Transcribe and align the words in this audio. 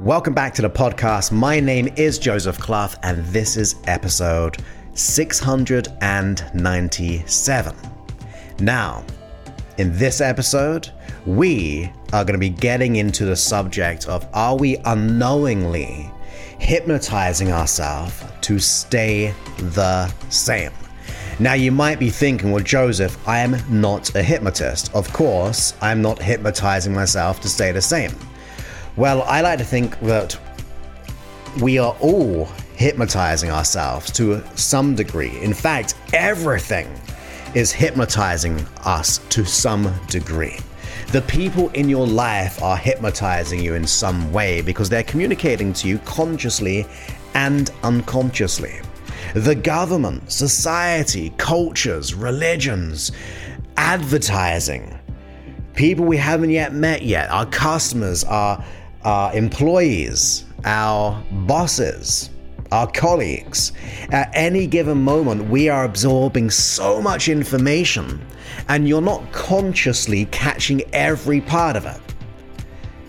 Welcome 0.00 0.34
back 0.34 0.52
to 0.54 0.62
the 0.62 0.68
podcast. 0.68 1.30
My 1.30 1.60
name 1.60 1.86
is 1.94 2.18
Joseph 2.18 2.58
Clough, 2.58 2.94
and 3.04 3.24
this 3.26 3.56
is 3.56 3.76
episode 3.84 4.56
697. 4.94 7.76
Now, 8.58 9.04
in 9.78 9.96
this 9.96 10.20
episode, 10.20 10.90
we 11.26 11.92
are 12.12 12.24
going 12.24 12.34
to 12.34 12.38
be 12.38 12.48
getting 12.48 12.96
into 12.96 13.24
the 13.24 13.36
subject 13.36 14.08
of 14.08 14.26
are 14.34 14.56
we 14.56 14.78
unknowingly 14.78 16.10
hypnotizing 16.58 17.52
ourselves 17.52 18.20
to 18.40 18.58
stay 18.58 19.32
the 19.58 20.08
same? 20.28 20.72
Now, 21.38 21.52
you 21.52 21.70
might 21.70 22.00
be 22.00 22.10
thinking, 22.10 22.50
well, 22.50 22.64
Joseph, 22.64 23.16
I 23.28 23.38
am 23.38 23.58
not 23.70 24.12
a 24.16 24.24
hypnotist. 24.24 24.92
Of 24.92 25.12
course, 25.12 25.74
I'm 25.80 26.02
not 26.02 26.20
hypnotizing 26.20 26.92
myself 26.92 27.40
to 27.42 27.48
stay 27.48 27.70
the 27.70 27.80
same. 27.80 28.10
Well, 28.96 29.22
I 29.22 29.40
like 29.40 29.58
to 29.58 29.64
think 29.64 29.98
that 30.00 30.38
we 31.60 31.78
are 31.78 31.96
all 32.00 32.44
hypnotizing 32.76 33.50
ourselves 33.50 34.12
to 34.12 34.40
some 34.56 34.94
degree. 34.94 35.36
In 35.40 35.52
fact, 35.52 35.96
everything 36.12 36.88
is 37.56 37.72
hypnotizing 37.72 38.64
us 38.84 39.18
to 39.30 39.44
some 39.44 39.92
degree. 40.06 40.60
The 41.10 41.22
people 41.22 41.70
in 41.70 41.88
your 41.88 42.06
life 42.06 42.62
are 42.62 42.76
hypnotizing 42.76 43.60
you 43.60 43.74
in 43.74 43.84
some 43.84 44.32
way 44.32 44.60
because 44.60 44.88
they're 44.88 45.02
communicating 45.02 45.72
to 45.74 45.88
you 45.88 45.98
consciously 45.98 46.86
and 47.34 47.70
unconsciously. 47.82 48.80
The 49.34 49.56
government, 49.56 50.30
society, 50.30 51.32
cultures, 51.36 52.14
religions, 52.14 53.10
advertising, 53.76 54.96
people 55.74 56.04
we 56.04 56.16
haven't 56.16 56.50
yet 56.50 56.72
met 56.72 57.02
yet, 57.02 57.28
our 57.30 57.46
customers, 57.46 58.22
our 58.22 58.64
our 59.04 59.34
employees, 59.34 60.44
our 60.64 61.22
bosses, 61.30 62.30
our 62.72 62.90
colleagues. 62.90 63.72
At 64.10 64.30
any 64.34 64.66
given 64.66 65.02
moment, 65.02 65.48
we 65.48 65.68
are 65.68 65.84
absorbing 65.84 66.50
so 66.50 67.00
much 67.00 67.28
information, 67.28 68.24
and 68.68 68.88
you're 68.88 69.02
not 69.02 69.30
consciously 69.32 70.26
catching 70.26 70.82
every 70.92 71.40
part 71.40 71.76
of 71.76 71.86
it. 71.86 72.00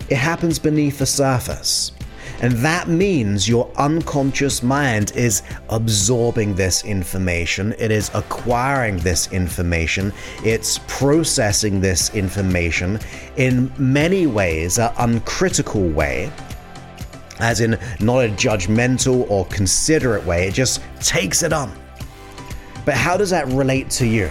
It 0.08 0.16
happens 0.16 0.58
beneath 0.58 0.98
the 0.98 1.06
surface. 1.06 1.92
And 2.42 2.52
that 2.54 2.88
means 2.88 3.48
your 3.48 3.70
unconscious 3.76 4.62
mind 4.62 5.12
is 5.16 5.42
absorbing 5.70 6.54
this 6.54 6.84
information, 6.84 7.74
it 7.78 7.90
is 7.90 8.10
acquiring 8.14 8.98
this 8.98 9.32
information, 9.32 10.12
it's 10.44 10.78
processing 10.86 11.80
this 11.80 12.14
information 12.14 12.98
in 13.36 13.72
many 13.78 14.26
ways, 14.26 14.78
an 14.78 14.92
uncritical 14.98 15.88
way. 15.88 16.30
As 17.38 17.60
in, 17.60 17.78
not 18.00 18.24
a 18.24 18.28
judgmental 18.28 19.28
or 19.30 19.44
considerate 19.46 20.24
way, 20.24 20.48
it 20.48 20.54
just 20.54 20.82
takes 21.00 21.42
it 21.42 21.52
on. 21.52 21.74
But 22.84 22.94
how 22.94 23.16
does 23.16 23.30
that 23.30 23.46
relate 23.48 23.90
to 23.90 24.06
you? 24.06 24.30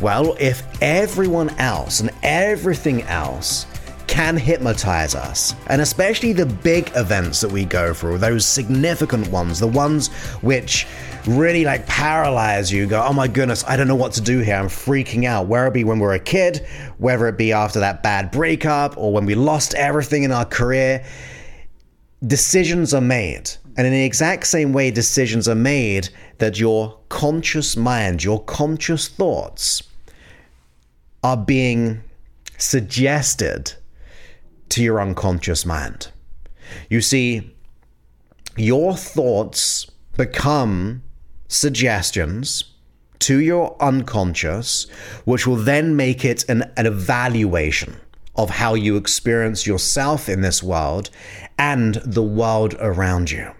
Well, 0.00 0.34
if 0.40 0.62
everyone 0.80 1.50
else 1.58 2.00
and 2.00 2.10
everything 2.22 3.02
else 3.02 3.66
can 4.10 4.36
hypnotize 4.36 5.14
us. 5.14 5.54
And 5.68 5.80
especially 5.80 6.32
the 6.32 6.44
big 6.44 6.90
events 6.96 7.40
that 7.42 7.50
we 7.50 7.64
go 7.64 7.94
through, 7.94 8.18
those 8.18 8.44
significant 8.44 9.28
ones, 9.28 9.60
the 9.60 9.68
ones 9.68 10.08
which 10.42 10.88
really 11.28 11.64
like 11.64 11.86
paralyze 11.86 12.72
you, 12.72 12.88
go, 12.88 13.04
oh 13.06 13.12
my 13.12 13.28
goodness, 13.28 13.64
I 13.68 13.76
don't 13.76 13.86
know 13.86 13.94
what 13.94 14.12
to 14.14 14.20
do 14.20 14.40
here. 14.40 14.56
I'm 14.56 14.66
freaking 14.66 15.26
out. 15.26 15.46
Whether 15.46 15.68
it 15.68 15.74
be 15.74 15.84
when 15.84 16.00
we're 16.00 16.14
a 16.14 16.18
kid, 16.18 16.66
whether 16.98 17.28
it 17.28 17.38
be 17.38 17.52
after 17.52 17.78
that 17.78 18.02
bad 18.02 18.32
breakup, 18.32 18.98
or 18.98 19.12
when 19.12 19.26
we 19.26 19.36
lost 19.36 19.74
everything 19.74 20.24
in 20.24 20.32
our 20.32 20.44
career, 20.44 21.04
decisions 22.26 22.92
are 22.92 23.00
made. 23.00 23.48
And 23.76 23.86
in 23.86 23.92
the 23.92 24.04
exact 24.04 24.48
same 24.48 24.72
way, 24.72 24.90
decisions 24.90 25.48
are 25.48 25.54
made 25.54 26.08
that 26.38 26.58
your 26.58 26.98
conscious 27.10 27.76
mind, 27.76 28.24
your 28.24 28.42
conscious 28.42 29.06
thoughts 29.06 29.84
are 31.22 31.36
being 31.36 32.02
suggested 32.58 33.74
to 34.70 34.82
your 34.82 35.00
unconscious 35.00 35.66
mind. 35.66 36.10
You 36.88 37.00
see, 37.00 37.54
your 38.56 38.96
thoughts 38.96 39.90
become 40.16 41.02
suggestions 41.48 42.64
to 43.20 43.38
your 43.38 43.76
unconscious, 43.80 44.88
which 45.24 45.46
will 45.46 45.56
then 45.56 45.94
make 45.96 46.24
it 46.24 46.48
an, 46.48 46.70
an 46.76 46.86
evaluation 46.86 47.96
of 48.36 48.50
how 48.50 48.74
you 48.74 48.96
experience 48.96 49.66
yourself 49.66 50.28
in 50.28 50.40
this 50.40 50.62
world 50.62 51.10
and 51.58 51.96
the 51.96 52.22
world 52.22 52.74
around 52.80 53.30
you. 53.30 53.50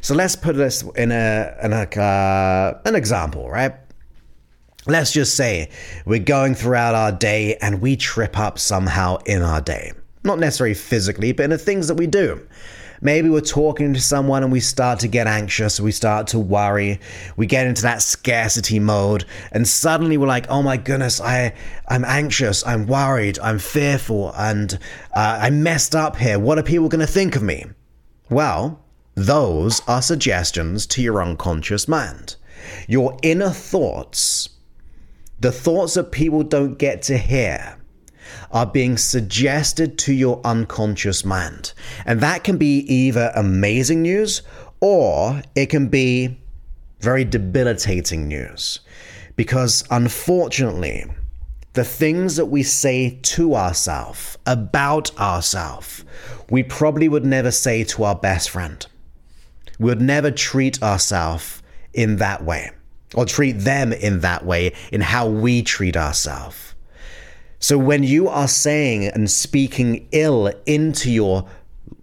So 0.00 0.14
let's 0.14 0.36
put 0.36 0.56
this 0.56 0.82
in 0.96 1.10
a, 1.12 1.56
in 1.62 1.72
a 1.72 2.00
uh, 2.00 2.80
an 2.84 2.94
example, 2.94 3.48
right? 3.48 3.74
Let's 4.86 5.12
just 5.12 5.36
say 5.36 5.70
we're 6.06 6.18
going 6.18 6.54
throughout 6.54 6.94
our 6.94 7.12
day 7.12 7.56
and 7.56 7.80
we 7.80 7.96
trip 7.96 8.38
up 8.38 8.58
somehow 8.58 9.18
in 9.26 9.42
our 9.42 9.60
day. 9.60 9.92
Not 10.28 10.38
necessarily 10.38 10.74
physically, 10.74 11.32
but 11.32 11.44
in 11.44 11.50
the 11.50 11.56
things 11.56 11.88
that 11.88 11.94
we 11.94 12.06
do. 12.06 12.46
Maybe 13.00 13.30
we're 13.30 13.40
talking 13.40 13.94
to 13.94 14.00
someone 14.00 14.42
and 14.42 14.52
we 14.52 14.60
start 14.60 14.98
to 15.00 15.08
get 15.08 15.26
anxious, 15.26 15.80
we 15.80 15.90
start 15.90 16.26
to 16.28 16.38
worry, 16.38 17.00
we 17.38 17.46
get 17.46 17.66
into 17.66 17.80
that 17.82 18.02
scarcity 18.02 18.78
mode, 18.78 19.24
and 19.52 19.66
suddenly 19.66 20.18
we're 20.18 20.26
like, 20.26 20.46
"Oh 20.50 20.62
my 20.62 20.76
goodness, 20.76 21.18
I 21.18 21.54
I'm 21.86 22.04
anxious, 22.04 22.66
I'm 22.66 22.86
worried, 22.86 23.38
I'm 23.38 23.58
fearful, 23.58 24.34
and 24.36 24.78
uh, 25.16 25.38
I 25.40 25.48
messed 25.48 25.94
up 25.94 26.16
here. 26.16 26.38
What 26.38 26.58
are 26.58 26.62
people 26.62 26.90
going 26.90 27.06
to 27.06 27.12
think 27.12 27.34
of 27.34 27.42
me?" 27.42 27.64
Well, 28.28 28.80
those 29.14 29.80
are 29.88 30.02
suggestions 30.02 30.86
to 30.88 31.00
your 31.00 31.22
unconscious 31.22 31.88
mind. 31.88 32.36
Your 32.86 33.16
inner 33.22 33.50
thoughts, 33.50 34.50
the 35.40 35.52
thoughts 35.52 35.94
that 35.94 36.12
people 36.12 36.42
don't 36.42 36.78
get 36.78 37.00
to 37.02 37.16
hear, 37.16 37.77
are 38.50 38.66
being 38.66 38.96
suggested 38.96 39.98
to 39.98 40.12
your 40.12 40.40
unconscious 40.44 41.24
mind. 41.24 41.72
And 42.06 42.20
that 42.20 42.44
can 42.44 42.56
be 42.56 42.78
either 42.80 43.32
amazing 43.34 44.02
news 44.02 44.42
or 44.80 45.42
it 45.54 45.66
can 45.66 45.88
be 45.88 46.40
very 47.00 47.24
debilitating 47.24 48.28
news. 48.28 48.80
Because 49.36 49.84
unfortunately, 49.90 51.04
the 51.74 51.84
things 51.84 52.36
that 52.36 52.46
we 52.46 52.62
say 52.62 53.18
to 53.22 53.54
ourselves, 53.54 54.36
about 54.46 55.16
ourselves, 55.18 56.04
we 56.50 56.62
probably 56.62 57.08
would 57.08 57.24
never 57.24 57.50
say 57.50 57.84
to 57.84 58.04
our 58.04 58.16
best 58.16 58.50
friend. 58.50 58.84
We 59.78 59.86
would 59.86 60.00
never 60.00 60.30
treat 60.30 60.82
ourselves 60.82 61.62
in 61.92 62.16
that 62.16 62.44
way 62.44 62.72
or 63.14 63.24
treat 63.24 63.52
them 63.52 63.92
in 63.92 64.20
that 64.20 64.44
way 64.44 64.72
in 64.90 65.00
how 65.00 65.28
we 65.28 65.62
treat 65.62 65.96
ourselves. 65.96 66.67
So 67.60 67.76
when 67.76 68.04
you 68.04 68.28
are 68.28 68.48
saying 68.48 69.06
and 69.06 69.30
speaking 69.30 70.08
ill 70.12 70.52
into 70.66 71.10
your 71.10 71.48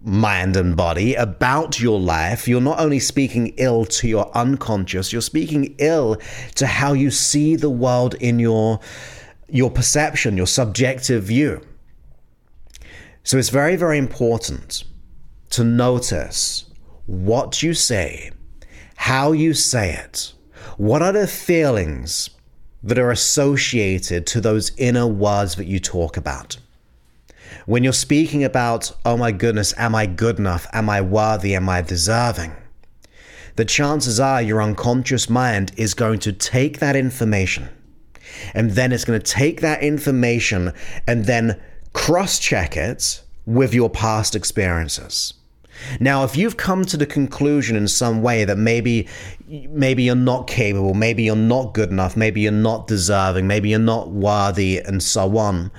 mind 0.02 0.56
and 0.56 0.76
body 0.76 1.14
about 1.14 1.80
your 1.80 1.98
life, 1.98 2.46
you're 2.46 2.60
not 2.60 2.78
only 2.78 3.00
speaking 3.00 3.54
ill 3.56 3.84
to 3.86 4.06
your 4.06 4.30
unconscious, 4.36 5.12
you're 5.12 5.22
speaking 5.22 5.74
ill 5.78 6.16
to 6.56 6.66
how 6.66 6.92
you 6.92 7.10
see 7.10 7.56
the 7.56 7.70
world 7.70 8.14
in 8.14 8.38
your 8.38 8.80
your 9.48 9.70
perception, 9.70 10.36
your 10.36 10.46
subjective 10.46 11.24
view. 11.24 11.60
So 13.22 13.38
it's 13.38 13.48
very 13.48 13.76
very 13.76 13.98
important 13.98 14.84
to 15.50 15.64
notice 15.64 16.66
what 17.06 17.62
you 17.62 17.72
say, 17.72 18.30
how 18.96 19.32
you 19.32 19.54
say 19.54 19.94
it. 19.94 20.32
What 20.76 21.00
are 21.00 21.12
the 21.12 21.26
feelings 21.26 22.30
that 22.86 22.98
are 22.98 23.10
associated 23.10 24.26
to 24.28 24.40
those 24.40 24.72
inner 24.78 25.06
words 25.06 25.56
that 25.56 25.66
you 25.66 25.78
talk 25.78 26.16
about. 26.16 26.56
When 27.66 27.82
you're 27.82 27.92
speaking 27.92 28.44
about, 28.44 28.92
oh 29.04 29.16
my 29.16 29.32
goodness, 29.32 29.74
am 29.76 29.94
I 29.94 30.06
good 30.06 30.38
enough? 30.38 30.66
Am 30.72 30.88
I 30.88 31.00
worthy? 31.00 31.54
Am 31.54 31.68
I 31.68 31.82
deserving? 31.82 32.54
The 33.56 33.64
chances 33.64 34.20
are 34.20 34.40
your 34.40 34.62
unconscious 34.62 35.28
mind 35.28 35.72
is 35.76 35.94
going 35.94 36.20
to 36.20 36.32
take 36.32 36.78
that 36.78 36.94
information 36.94 37.68
and 38.54 38.72
then 38.72 38.92
it's 38.92 39.04
going 39.04 39.20
to 39.20 39.32
take 39.32 39.60
that 39.62 39.82
information 39.82 40.72
and 41.06 41.24
then 41.24 41.60
cross 41.92 42.38
check 42.38 42.76
it 42.76 43.22
with 43.46 43.74
your 43.74 43.90
past 43.90 44.36
experiences. 44.36 45.34
Now, 46.00 46.24
if 46.24 46.36
you've 46.36 46.56
come 46.56 46.84
to 46.86 46.96
the 46.96 47.06
conclusion 47.06 47.76
in 47.76 47.88
some 47.88 48.22
way 48.22 48.44
that 48.44 48.58
maybe 48.58 49.08
maybe 49.46 50.02
you're 50.02 50.14
not 50.14 50.46
capable, 50.46 50.94
maybe 50.94 51.22
you're 51.22 51.36
not 51.36 51.74
good 51.74 51.90
enough, 51.90 52.16
maybe 52.16 52.40
you're 52.40 52.52
not 52.52 52.86
deserving, 52.86 53.46
maybe 53.46 53.70
you're 53.70 53.78
not 53.78 54.10
worthy 54.10 54.78
and 54.78 55.02
so 55.02 55.36
on, 55.38 55.70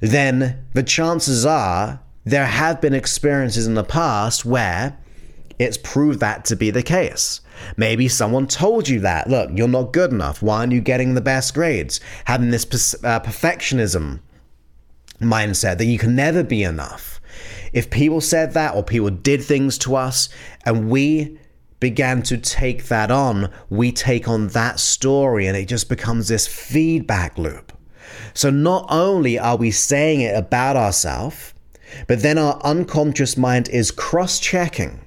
then 0.00 0.64
the 0.72 0.82
chances 0.82 1.46
are 1.46 2.00
there 2.24 2.46
have 2.46 2.80
been 2.80 2.94
experiences 2.94 3.66
in 3.66 3.74
the 3.74 3.84
past 3.84 4.44
where 4.44 4.98
it's 5.58 5.78
proved 5.78 6.20
that 6.20 6.44
to 6.46 6.56
be 6.56 6.70
the 6.70 6.82
case. 6.82 7.40
Maybe 7.76 8.08
someone 8.08 8.46
told 8.46 8.88
you 8.88 9.00
that, 9.00 9.28
look, 9.28 9.50
you're 9.54 9.68
not 9.68 9.92
good 9.92 10.10
enough. 10.10 10.42
Why 10.42 10.58
aren't 10.60 10.72
you 10.72 10.80
getting 10.80 11.14
the 11.14 11.20
best 11.20 11.54
grades? 11.54 12.00
Having 12.24 12.50
this 12.50 12.64
uh, 13.04 13.20
perfectionism 13.20 14.20
mindset 15.20 15.78
that 15.78 15.84
you 15.84 15.98
can 15.98 16.16
never 16.16 16.42
be 16.42 16.62
enough 16.62 17.13
If 17.74 17.90
people 17.90 18.20
said 18.20 18.54
that 18.54 18.74
or 18.74 18.82
people 18.82 19.10
did 19.10 19.42
things 19.42 19.76
to 19.78 19.96
us 19.96 20.28
and 20.64 20.88
we 20.88 21.38
began 21.80 22.22
to 22.22 22.38
take 22.38 22.84
that 22.84 23.10
on, 23.10 23.52
we 23.68 23.92
take 23.92 24.28
on 24.28 24.48
that 24.48 24.80
story 24.80 25.46
and 25.46 25.56
it 25.56 25.66
just 25.66 25.88
becomes 25.88 26.28
this 26.28 26.46
feedback 26.46 27.36
loop. 27.36 27.72
So 28.32 28.48
not 28.48 28.86
only 28.88 29.38
are 29.38 29.56
we 29.56 29.70
saying 29.70 30.20
it 30.20 30.36
about 30.36 30.76
ourselves, 30.76 31.52
but 32.06 32.22
then 32.22 32.38
our 32.38 32.60
unconscious 32.62 33.36
mind 33.36 33.68
is 33.68 33.90
cross 33.90 34.38
checking 34.38 35.00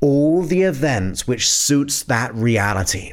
all 0.00 0.42
the 0.42 0.62
events 0.62 1.26
which 1.26 1.50
suits 1.50 2.04
that 2.04 2.34
reality. 2.34 3.12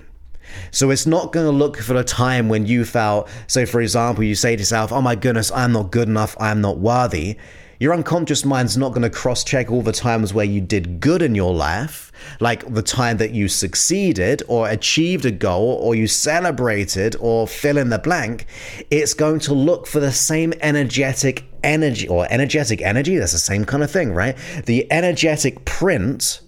So 0.71 0.91
it's 0.91 1.07
not 1.07 1.31
going 1.31 1.45
to 1.45 1.51
look 1.51 1.77
for 1.77 1.95
a 1.95 2.03
time 2.03 2.47
when 2.47 2.67
you 2.67 2.85
felt, 2.85 3.27
so 3.47 3.65
for 3.65 3.81
example, 3.81 4.23
you 4.23 4.35
say 4.35 4.55
to 4.55 4.61
yourself, 4.61 4.91
oh 4.91 5.01
my 5.01 5.15
goodness, 5.15 5.51
I'm 5.51 5.71
not 5.71 5.91
good 5.91 6.07
enough, 6.07 6.35
I'm 6.39 6.61
not 6.61 6.77
worthy. 6.77 7.37
Your 7.83 7.93
unconscious 7.93 8.45
mind's 8.45 8.77
not 8.77 8.93
going 8.93 9.01
to 9.01 9.09
cross 9.09 9.43
check 9.43 9.69
all 9.69 9.81
the 9.81 9.91
times 9.91 10.33
where 10.33 10.45
you 10.45 10.61
did 10.61 11.01
good 11.01 11.21
in 11.21 11.35
your 11.35 11.53
life, 11.53 12.13
like 12.39 12.73
the 12.73 12.81
time 12.81 13.17
that 13.17 13.31
you 13.31 13.49
succeeded 13.49 14.41
or 14.47 14.69
achieved 14.69 15.25
a 15.25 15.31
goal 15.31 15.77
or 15.81 15.93
you 15.93 16.07
celebrated 16.07 17.17
or 17.19 17.45
fill 17.45 17.77
in 17.77 17.89
the 17.89 17.99
blank. 17.99 18.45
It's 18.89 19.13
going 19.13 19.39
to 19.39 19.53
look 19.53 19.85
for 19.85 19.99
the 19.99 20.13
same 20.13 20.53
energetic 20.61 21.43
energy 21.61 22.07
or 22.07 22.25
energetic 22.29 22.81
energy. 22.81 23.17
That's 23.17 23.33
the 23.33 23.37
same 23.37 23.65
kind 23.65 23.83
of 23.83 23.91
thing, 23.91 24.13
right? 24.13 24.37
The 24.65 24.89
energetic 24.89 25.65
print 25.65 26.39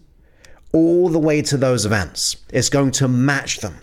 all 0.72 1.10
the 1.10 1.20
way 1.20 1.42
to 1.42 1.58
those 1.58 1.86
events. 1.86 2.38
It's 2.54 2.70
going 2.70 2.92
to 2.92 3.10
match 3.10 3.58
them. 3.58 3.76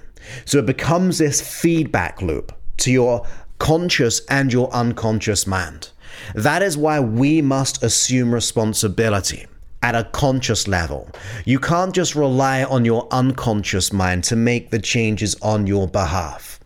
So 0.46 0.56
it 0.56 0.64
becomes 0.64 1.18
this 1.18 1.42
feedback 1.42 2.22
loop 2.22 2.58
to 2.78 2.90
your 2.90 3.26
conscious 3.58 4.24
and 4.30 4.50
your 4.50 4.72
unconscious 4.72 5.46
mind. 5.46 5.90
That 6.34 6.62
is 6.62 6.76
why 6.76 7.00
we 7.00 7.42
must 7.42 7.82
assume 7.82 8.32
responsibility 8.32 9.46
at 9.82 9.94
a 9.94 10.04
conscious 10.04 10.68
level. 10.68 11.10
You 11.44 11.58
can't 11.58 11.94
just 11.94 12.14
rely 12.14 12.64
on 12.64 12.84
your 12.84 13.08
unconscious 13.10 13.92
mind 13.92 14.24
to 14.24 14.36
make 14.36 14.70
the 14.70 14.78
changes 14.78 15.34
on 15.42 15.66
your 15.66 15.88
behalf. 15.88 16.60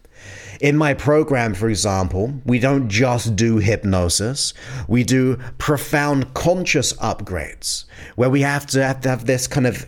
In 0.61 0.77
my 0.77 0.95
program, 0.95 1.55
for 1.55 1.69
example, 1.69 2.33
we 2.47 2.59
don't 2.59 2.89
just 2.89 3.37
do 3.37 3.59
hypnosis, 3.59 4.55
we 4.89 5.05
do 5.05 5.37
profound 5.59 6.33
conscious 6.33 6.93
upgrades 6.95 7.85
where 8.15 8.31
we 8.31 8.41
have 8.41 8.67
to 8.69 8.83
have, 8.83 9.01
to 9.03 9.11
have 9.11 9.27
this 9.27 9.47
kind 9.47 9.67
of 9.67 9.87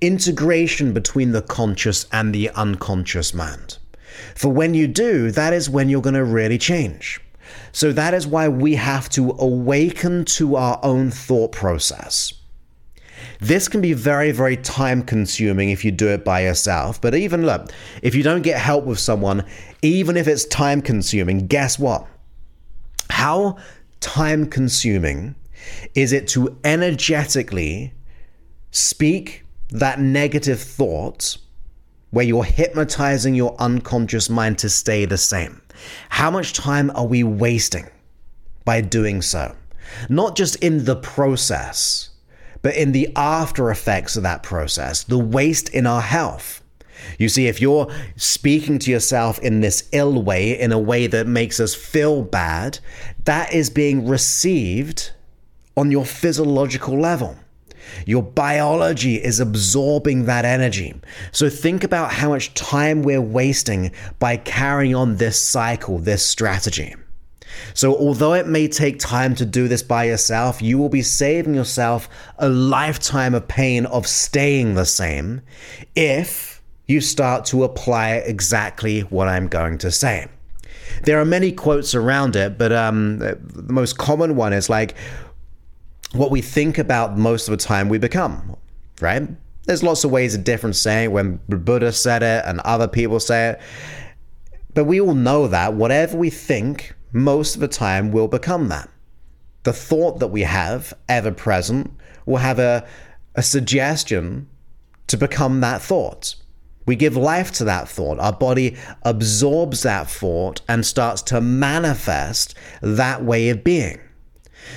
integration 0.00 0.92
between 0.92 1.30
the 1.30 1.42
conscious 1.42 2.06
and 2.10 2.34
the 2.34 2.50
unconscious 2.50 3.32
mind. 3.32 3.78
For 4.34 4.52
when 4.52 4.74
you 4.74 4.88
do, 4.88 5.30
that 5.30 5.52
is 5.52 5.70
when 5.70 5.88
you're 5.88 6.02
going 6.02 6.14
to 6.14 6.24
really 6.24 6.58
change. 6.58 7.20
So 7.72 7.92
that 7.92 8.14
is 8.14 8.26
why 8.26 8.48
we 8.48 8.74
have 8.74 9.08
to 9.10 9.30
awaken 9.38 10.24
to 10.36 10.56
our 10.56 10.78
own 10.82 11.10
thought 11.10 11.52
process. 11.52 12.34
This 13.40 13.68
can 13.68 13.80
be 13.80 13.92
very, 13.92 14.32
very 14.32 14.56
time 14.56 15.02
consuming 15.02 15.70
if 15.70 15.84
you 15.84 15.90
do 15.90 16.08
it 16.08 16.24
by 16.24 16.42
yourself. 16.42 17.00
But 17.00 17.14
even 17.14 17.44
look, 17.44 17.70
if 18.02 18.14
you 18.14 18.22
don't 18.22 18.42
get 18.42 18.60
help 18.60 18.84
with 18.84 18.98
someone, 18.98 19.44
even 19.82 20.16
if 20.16 20.28
it's 20.28 20.44
time 20.46 20.82
consuming, 20.82 21.46
guess 21.46 21.78
what? 21.78 22.06
How 23.10 23.58
time 24.00 24.46
consuming 24.46 25.34
is 25.94 26.12
it 26.12 26.28
to 26.28 26.58
energetically 26.64 27.92
speak 28.70 29.44
that 29.70 30.00
negative 30.00 30.60
thought 30.60 31.36
where 32.10 32.24
you're 32.24 32.44
hypnotizing 32.44 33.34
your 33.34 33.56
unconscious 33.58 34.28
mind 34.28 34.58
to 34.58 34.68
stay 34.68 35.06
the 35.06 35.16
same. 35.16 35.61
How 36.08 36.30
much 36.30 36.52
time 36.52 36.90
are 36.94 37.06
we 37.06 37.22
wasting 37.22 37.88
by 38.64 38.80
doing 38.80 39.22
so? 39.22 39.54
Not 40.08 40.36
just 40.36 40.56
in 40.56 40.84
the 40.84 40.96
process, 40.96 42.10
but 42.62 42.76
in 42.76 42.92
the 42.92 43.12
after 43.16 43.70
effects 43.70 44.16
of 44.16 44.22
that 44.22 44.42
process, 44.42 45.04
the 45.04 45.18
waste 45.18 45.68
in 45.68 45.86
our 45.86 46.00
health. 46.00 46.62
You 47.18 47.28
see, 47.28 47.48
if 47.48 47.60
you're 47.60 47.92
speaking 48.16 48.78
to 48.80 48.90
yourself 48.90 49.38
in 49.40 49.60
this 49.60 49.88
ill 49.92 50.22
way, 50.22 50.58
in 50.58 50.70
a 50.70 50.78
way 50.78 51.08
that 51.08 51.26
makes 51.26 51.58
us 51.58 51.74
feel 51.74 52.22
bad, 52.22 52.78
that 53.24 53.52
is 53.52 53.70
being 53.70 54.06
received 54.06 55.10
on 55.76 55.90
your 55.90 56.04
physiological 56.04 56.98
level. 56.98 57.36
Your 58.06 58.22
biology 58.22 59.16
is 59.16 59.40
absorbing 59.40 60.24
that 60.26 60.44
energy. 60.44 60.94
So 61.32 61.48
think 61.48 61.84
about 61.84 62.12
how 62.12 62.30
much 62.30 62.54
time 62.54 63.02
we're 63.02 63.20
wasting 63.20 63.92
by 64.18 64.36
carrying 64.36 64.94
on 64.94 65.16
this 65.16 65.40
cycle, 65.40 65.98
this 65.98 66.24
strategy. 66.24 66.94
So, 67.74 67.94
although 67.94 68.32
it 68.32 68.46
may 68.46 68.66
take 68.66 68.98
time 68.98 69.34
to 69.34 69.44
do 69.44 69.68
this 69.68 69.82
by 69.82 70.04
yourself, 70.04 70.62
you 70.62 70.78
will 70.78 70.88
be 70.88 71.02
saving 71.02 71.54
yourself 71.54 72.08
a 72.38 72.48
lifetime 72.48 73.34
of 73.34 73.46
pain 73.46 73.84
of 73.86 74.06
staying 74.06 74.74
the 74.74 74.86
same 74.86 75.42
if 75.94 76.62
you 76.86 77.00
start 77.00 77.44
to 77.46 77.64
apply 77.64 78.14
exactly 78.14 79.00
what 79.00 79.28
I'm 79.28 79.48
going 79.48 79.78
to 79.78 79.90
say. 79.90 80.28
There 81.04 81.20
are 81.20 81.24
many 81.24 81.52
quotes 81.52 81.94
around 81.94 82.36
it, 82.36 82.58
but 82.58 82.72
um, 82.72 83.18
the 83.18 83.38
most 83.68 83.98
common 83.98 84.36
one 84.36 84.52
is 84.52 84.68
like, 84.68 84.94
what 86.12 86.30
we 86.30 86.42
think 86.42 86.78
about 86.78 87.16
most 87.16 87.48
of 87.48 87.52
the 87.52 87.64
time 87.64 87.88
we 87.88 87.98
become, 87.98 88.56
right? 89.00 89.28
There's 89.64 89.82
lots 89.82 90.04
of 90.04 90.10
ways 90.10 90.34
of 90.34 90.44
different 90.44 90.76
saying 90.76 91.12
when 91.12 91.40
Buddha 91.48 91.92
said 91.92 92.22
it 92.22 92.44
and 92.46 92.60
other 92.60 92.88
people 92.88 93.20
say 93.20 93.50
it. 93.50 93.60
But 94.74 94.84
we 94.84 95.00
all 95.00 95.14
know 95.14 95.46
that 95.48 95.74
whatever 95.74 96.16
we 96.16 96.30
think, 96.30 96.94
most 97.12 97.54
of 97.54 97.60
the 97.60 97.68
time 97.68 98.10
will 98.10 98.28
become 98.28 98.68
that. 98.68 98.88
The 99.62 99.72
thought 99.72 100.18
that 100.18 100.28
we 100.28 100.42
have, 100.42 100.92
ever 101.08 101.30
present, 101.30 101.92
will 102.26 102.38
have 102.38 102.58
a, 102.58 102.86
a 103.34 103.42
suggestion 103.42 104.48
to 105.06 105.16
become 105.16 105.60
that 105.60 105.82
thought. 105.82 106.34
We 106.84 106.96
give 106.96 107.16
life 107.16 107.52
to 107.52 107.64
that 107.64 107.88
thought. 107.88 108.18
Our 108.18 108.32
body 108.32 108.76
absorbs 109.02 109.82
that 109.82 110.10
thought 110.10 110.62
and 110.68 110.84
starts 110.84 111.22
to 111.22 111.40
manifest 111.40 112.54
that 112.80 113.22
way 113.22 113.50
of 113.50 113.62
being. 113.62 114.00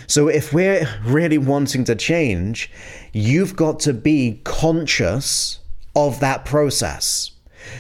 So, 0.08 0.28
if 0.28 0.54
we're 0.54 0.88
really 1.04 1.38
wanting 1.38 1.84
to 1.86 1.96
change, 1.96 2.72
you've 3.14 3.56
got 3.56 3.80
to 3.82 3.94
be 3.94 4.42
conscious 4.44 5.60
of 5.96 6.20
that 6.20 6.46
process. 6.46 7.32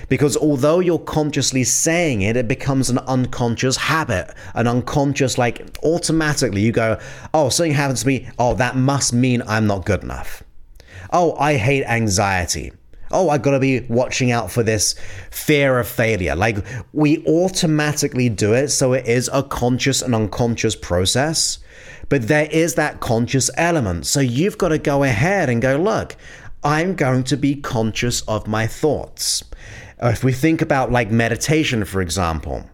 Because 0.09 0.35
although 0.37 0.79
you're 0.79 0.99
consciously 0.99 1.63
saying 1.63 2.21
it, 2.21 2.35
it 2.35 2.47
becomes 2.47 2.89
an 2.89 2.97
unconscious 2.99 3.77
habit. 3.77 4.33
An 4.53 4.67
unconscious, 4.67 5.37
like 5.37 5.77
automatically 5.83 6.61
you 6.61 6.71
go, 6.71 6.99
oh, 7.33 7.49
something 7.49 7.73
happens 7.73 8.01
to 8.01 8.07
me. 8.07 8.29
Oh, 8.39 8.55
that 8.55 8.75
must 8.75 9.13
mean 9.13 9.43
I'm 9.47 9.67
not 9.67 9.85
good 9.85 10.03
enough. 10.03 10.43
Oh, 11.11 11.35
I 11.35 11.55
hate 11.55 11.85
anxiety. 11.85 12.71
Oh, 13.11 13.29
I 13.29 13.37
gotta 13.37 13.59
be 13.59 13.81
watching 13.81 14.31
out 14.31 14.51
for 14.51 14.63
this 14.63 14.95
fear 15.29 15.79
of 15.79 15.87
failure. 15.87 16.35
Like 16.35 16.65
we 16.91 17.25
automatically 17.27 18.29
do 18.29 18.53
it, 18.53 18.69
so 18.69 18.93
it 18.93 19.07
is 19.07 19.29
a 19.31 19.43
conscious 19.43 20.01
and 20.01 20.15
unconscious 20.15 20.75
process. 20.75 21.59
But 22.09 22.27
there 22.27 22.47
is 22.51 22.75
that 22.75 22.99
conscious 22.99 23.49
element. 23.57 24.05
So 24.05 24.19
you've 24.19 24.57
got 24.57 24.69
to 24.69 24.77
go 24.77 25.03
ahead 25.03 25.49
and 25.49 25.61
go, 25.61 25.77
look, 25.77 26.15
I'm 26.63 26.95
going 26.95 27.23
to 27.25 27.37
be 27.37 27.55
conscious 27.55 28.21
of 28.21 28.47
my 28.47 28.67
thoughts. 28.67 29.43
Uh, 30.01 30.07
if 30.07 30.23
we 30.23 30.33
think 30.33 30.61
about 30.61 30.91
like 30.91 31.11
meditation, 31.11 31.85
for 31.85 32.01
example, 32.01 32.65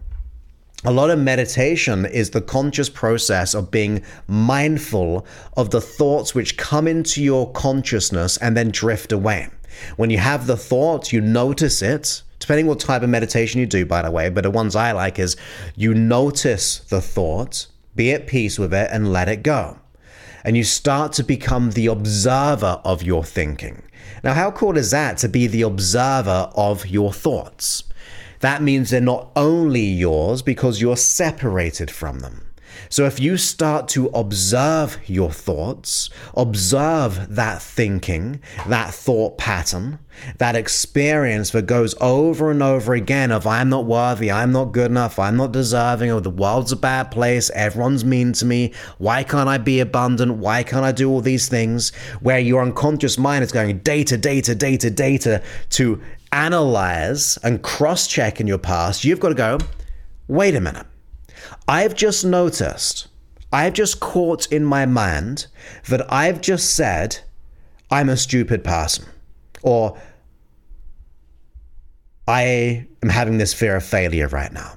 a 0.84 0.90
lot 0.90 1.10
of 1.10 1.18
meditation 1.18 2.04
is 2.06 2.30
the 2.30 2.40
conscious 2.40 2.88
process 2.88 3.54
of 3.54 3.70
being 3.70 4.02
mindful 4.26 5.24
of 5.56 5.70
the 5.70 5.80
thoughts 5.80 6.34
which 6.34 6.56
come 6.56 6.88
into 6.88 7.22
your 7.22 7.52
consciousness 7.52 8.36
and 8.38 8.56
then 8.56 8.70
drift 8.70 9.12
away. 9.12 9.48
When 9.96 10.10
you 10.10 10.18
have 10.18 10.46
the 10.46 10.56
thought, 10.56 11.12
you 11.12 11.20
notice 11.20 11.82
it, 11.82 12.22
depending 12.40 12.66
what 12.66 12.80
type 12.80 13.02
of 13.02 13.10
meditation 13.10 13.60
you 13.60 13.66
do, 13.66 13.86
by 13.86 14.02
the 14.02 14.10
way, 14.10 14.28
but 14.28 14.42
the 14.42 14.50
ones 14.50 14.74
I 14.74 14.90
like 14.90 15.20
is 15.20 15.36
you 15.76 15.94
notice 15.94 16.78
the 16.78 17.00
thought, 17.00 17.68
be 17.94 18.12
at 18.12 18.26
peace 18.26 18.58
with 18.58 18.72
it, 18.72 18.88
and 18.92 19.12
let 19.12 19.28
it 19.28 19.42
go. 19.42 19.78
And 20.44 20.56
you 20.56 20.64
start 20.64 21.12
to 21.14 21.22
become 21.22 21.70
the 21.70 21.86
observer 21.86 22.80
of 22.84 23.02
your 23.02 23.24
thinking. 23.24 23.82
Now, 24.24 24.34
how 24.34 24.50
cool 24.50 24.76
is 24.76 24.90
that 24.90 25.18
to 25.18 25.28
be 25.28 25.46
the 25.46 25.62
observer 25.62 26.50
of 26.54 26.86
your 26.86 27.12
thoughts? 27.12 27.84
That 28.40 28.62
means 28.62 28.90
they're 28.90 29.00
not 29.00 29.30
only 29.36 29.84
yours 29.84 30.42
because 30.42 30.80
you're 30.80 30.96
separated 30.96 31.90
from 31.90 32.20
them. 32.20 32.51
So 32.88 33.04
if 33.06 33.20
you 33.20 33.36
start 33.36 33.88
to 33.88 34.06
observe 34.08 34.98
your 35.06 35.30
thoughts, 35.30 36.10
observe 36.36 37.34
that 37.34 37.62
thinking, 37.62 38.40
that 38.66 38.92
thought 38.92 39.38
pattern, 39.38 39.98
that 40.38 40.56
experience 40.56 41.50
that 41.50 41.66
goes 41.66 41.94
over 42.00 42.50
and 42.50 42.62
over 42.62 42.94
again 42.94 43.32
of 43.32 43.46
I'm 43.46 43.68
not 43.68 43.86
worthy, 43.86 44.30
I'm 44.30 44.52
not 44.52 44.72
good 44.72 44.90
enough, 44.90 45.18
I'm 45.18 45.36
not 45.36 45.52
deserving, 45.52 46.10
or 46.10 46.20
the 46.20 46.30
world's 46.30 46.72
a 46.72 46.76
bad 46.76 47.10
place, 47.10 47.50
everyone's 47.50 48.04
mean 48.04 48.32
to 48.34 48.44
me, 48.44 48.72
why 48.98 49.22
can't 49.22 49.48
I 49.48 49.58
be 49.58 49.80
abundant, 49.80 50.36
why 50.36 50.62
can't 50.62 50.84
I 50.84 50.92
do 50.92 51.10
all 51.10 51.20
these 51.20 51.48
things, 51.48 51.90
where 52.20 52.38
your 52.38 52.62
unconscious 52.62 53.18
mind 53.18 53.44
is 53.44 53.52
going 53.52 53.78
data, 53.78 54.16
data, 54.16 54.54
data, 54.54 54.90
data 54.90 55.42
to 55.70 56.00
analyze 56.32 57.38
and 57.42 57.62
cross 57.62 58.06
check 58.06 58.40
in 58.40 58.46
your 58.46 58.58
past, 58.58 59.04
you've 59.04 59.20
got 59.20 59.30
to 59.30 59.34
go, 59.34 59.58
wait 60.28 60.54
a 60.54 60.60
minute. 60.60 60.86
I've 61.68 61.94
just 61.94 62.24
noticed 62.24 63.08
I've 63.52 63.74
just 63.74 64.00
caught 64.00 64.50
in 64.50 64.64
my 64.64 64.86
mind 64.86 65.46
that 65.88 66.10
I've 66.10 66.40
just 66.40 66.74
said, 66.74 67.18
I'm 67.90 68.08
a 68.08 68.16
stupid 68.16 68.64
person, 68.64 69.04
or 69.62 70.00
I 72.26 72.86
am 73.02 73.10
having 73.10 73.36
this 73.36 73.52
fear 73.52 73.76
of 73.76 73.84
failure 73.84 74.28
right 74.28 74.52
now, 74.52 74.76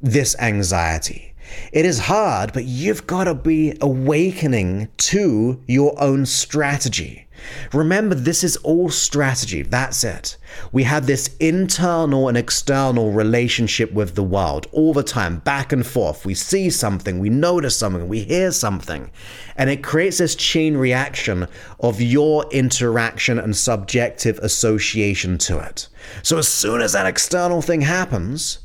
this 0.00 0.36
anxiety. 0.38 1.25
It 1.72 1.84
is 1.84 2.00
hard, 2.00 2.52
but 2.52 2.64
you've 2.64 3.06
got 3.06 3.24
to 3.24 3.34
be 3.34 3.76
awakening 3.80 4.88
to 4.98 5.62
your 5.66 5.94
own 6.00 6.26
strategy. 6.26 7.26
Remember, 7.72 8.14
this 8.14 8.42
is 8.42 8.56
all 8.58 8.90
strategy. 8.90 9.62
That's 9.62 10.04
it. 10.04 10.36
We 10.72 10.84
have 10.84 11.06
this 11.06 11.36
internal 11.38 12.28
and 12.28 12.36
external 12.36 13.12
relationship 13.12 13.92
with 13.92 14.14
the 14.14 14.22
world 14.22 14.66
all 14.72 14.92
the 14.92 15.02
time, 15.02 15.38
back 15.40 15.72
and 15.72 15.86
forth. 15.86 16.24
We 16.24 16.34
see 16.34 16.70
something, 16.70 17.18
we 17.18 17.28
notice 17.28 17.76
something, 17.76 18.08
we 18.08 18.20
hear 18.20 18.52
something, 18.52 19.10
and 19.56 19.70
it 19.70 19.82
creates 19.82 20.18
this 20.18 20.34
chain 20.34 20.76
reaction 20.76 21.46
of 21.80 22.00
your 22.00 22.46
interaction 22.50 23.38
and 23.38 23.56
subjective 23.56 24.38
association 24.38 25.38
to 25.38 25.58
it. 25.58 25.88
So, 26.22 26.38
as 26.38 26.48
soon 26.48 26.80
as 26.80 26.92
that 26.92 27.06
external 27.06 27.62
thing 27.62 27.82
happens, 27.82 28.58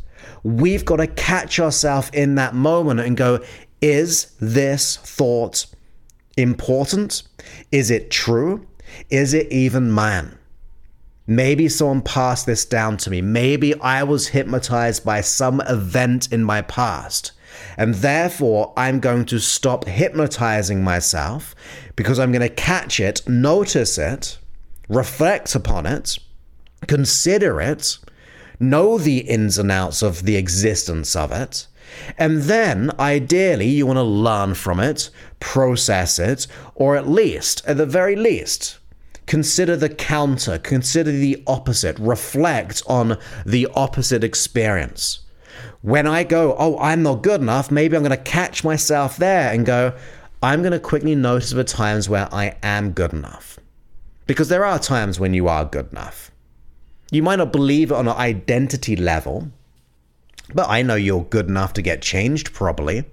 we've 0.43 0.85
got 0.85 0.97
to 0.97 1.07
catch 1.07 1.59
ourselves 1.59 2.09
in 2.13 2.35
that 2.35 2.53
moment 2.53 2.99
and 2.99 3.17
go, 3.17 3.43
is 3.81 4.35
this 4.39 4.97
thought 4.97 5.65
important? 6.37 7.23
Is 7.71 7.91
it 7.91 8.11
true? 8.11 8.67
Is 9.09 9.33
it 9.33 9.51
even 9.51 9.91
mine? 9.91 10.37
Maybe 11.27 11.69
someone 11.69 12.01
passed 12.01 12.45
this 12.45 12.65
down 12.65 12.97
to 12.97 13.09
me. 13.09 13.21
Maybe 13.21 13.79
I 13.79 14.03
was 14.03 14.27
hypnotized 14.27 15.05
by 15.05 15.21
some 15.21 15.61
event 15.61 16.31
in 16.31 16.43
my 16.43 16.61
past. 16.63 17.31
And 17.77 17.95
therefore, 17.95 18.73
I'm 18.75 18.99
going 18.99 19.25
to 19.25 19.39
stop 19.39 19.85
hypnotizing 19.85 20.83
myself 20.83 21.55
because 21.95 22.19
I'm 22.19 22.31
going 22.31 22.41
to 22.41 22.49
catch 22.49 22.99
it, 22.99 23.27
notice 23.27 23.97
it, 23.97 24.37
reflect 24.89 25.53
upon 25.55 25.85
it, 25.85 26.17
consider 26.87 27.61
it, 27.61 27.97
know 28.61 28.97
the 28.97 29.19
ins 29.19 29.57
and 29.57 29.71
outs 29.71 30.01
of 30.01 30.23
the 30.23 30.35
existence 30.35 31.15
of 31.15 31.31
it, 31.31 31.67
and 32.17 32.43
then, 32.43 32.91
ideally, 32.99 33.67
you 33.67 33.85
want 33.85 33.97
to 33.97 34.03
learn 34.03 34.53
from 34.53 34.79
it, 34.79 35.09
process 35.39 36.19
it, 36.19 36.47
or 36.75 36.95
at 36.95 37.07
least, 37.07 37.63
at 37.67 37.77
the 37.77 37.85
very 37.85 38.15
least, 38.15 38.77
consider 39.25 39.75
the 39.75 39.89
counter, 39.89 40.57
consider 40.57 41.11
the 41.11 41.43
opposite, 41.47 41.97
reflect 41.99 42.81
on 42.87 43.17
the 43.45 43.67
opposite 43.75 44.23
experience. 44.23 45.19
When 45.81 46.07
I 46.07 46.23
go, 46.23 46.55
oh, 46.57 46.77
I'm 46.79 47.03
not 47.03 47.23
good 47.23 47.41
enough, 47.41 47.71
maybe 47.71 47.95
I'm 47.95 48.03
going 48.03 48.11
to 48.11 48.23
catch 48.23 48.63
myself 48.63 49.17
there 49.17 49.51
and 49.51 49.65
go, 49.65 49.93
I'm 50.41 50.61
going 50.61 50.71
to 50.71 50.79
quickly 50.79 51.15
notice 51.15 51.51
the 51.51 51.63
times 51.63 52.09
where 52.09 52.27
I 52.33 52.55
am 52.63 52.91
good 52.91 53.13
enough. 53.13 53.59
Because 54.27 54.49
there 54.49 54.65
are 54.65 54.79
times 54.79 55.19
when 55.19 55.33
you 55.33 55.47
are 55.47 55.65
good 55.65 55.91
enough. 55.91 56.30
You 57.11 57.21
might 57.21 57.35
not 57.35 57.51
believe 57.51 57.91
it 57.91 57.95
on 57.95 58.07
an 58.07 58.15
identity 58.15 58.95
level, 58.95 59.51
but 60.53 60.69
I 60.69 60.81
know 60.81 60.95
you're 60.95 61.25
good 61.25 61.47
enough 61.49 61.73
to 61.73 61.81
get 61.81 62.01
changed, 62.01 62.53
probably. 62.53 63.03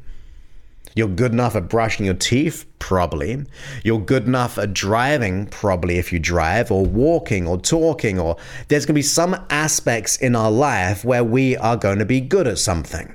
You're 0.94 1.08
good 1.08 1.32
enough 1.32 1.56
at 1.56 1.68
brushing 1.68 2.06
your 2.06 2.14
teeth, 2.14 2.64
probably. 2.78 3.44
You're 3.82 4.00
good 4.00 4.26
enough 4.26 4.56
at 4.56 4.72
driving, 4.72 5.46
probably, 5.46 5.98
if 5.98 6.12
you 6.12 6.20
drive, 6.20 6.70
or 6.70 6.86
walking, 6.86 7.46
or 7.46 7.60
talking, 7.60 8.18
or 8.20 8.36
there's 8.68 8.86
going 8.86 8.94
to 8.94 8.98
be 8.98 9.02
some 9.02 9.44
aspects 9.50 10.16
in 10.16 10.34
our 10.34 10.50
life 10.50 11.04
where 11.04 11.24
we 11.24 11.56
are 11.56 11.76
going 11.76 11.98
to 11.98 12.04
be 12.04 12.20
good 12.20 12.46
at 12.46 12.58
something. 12.58 13.12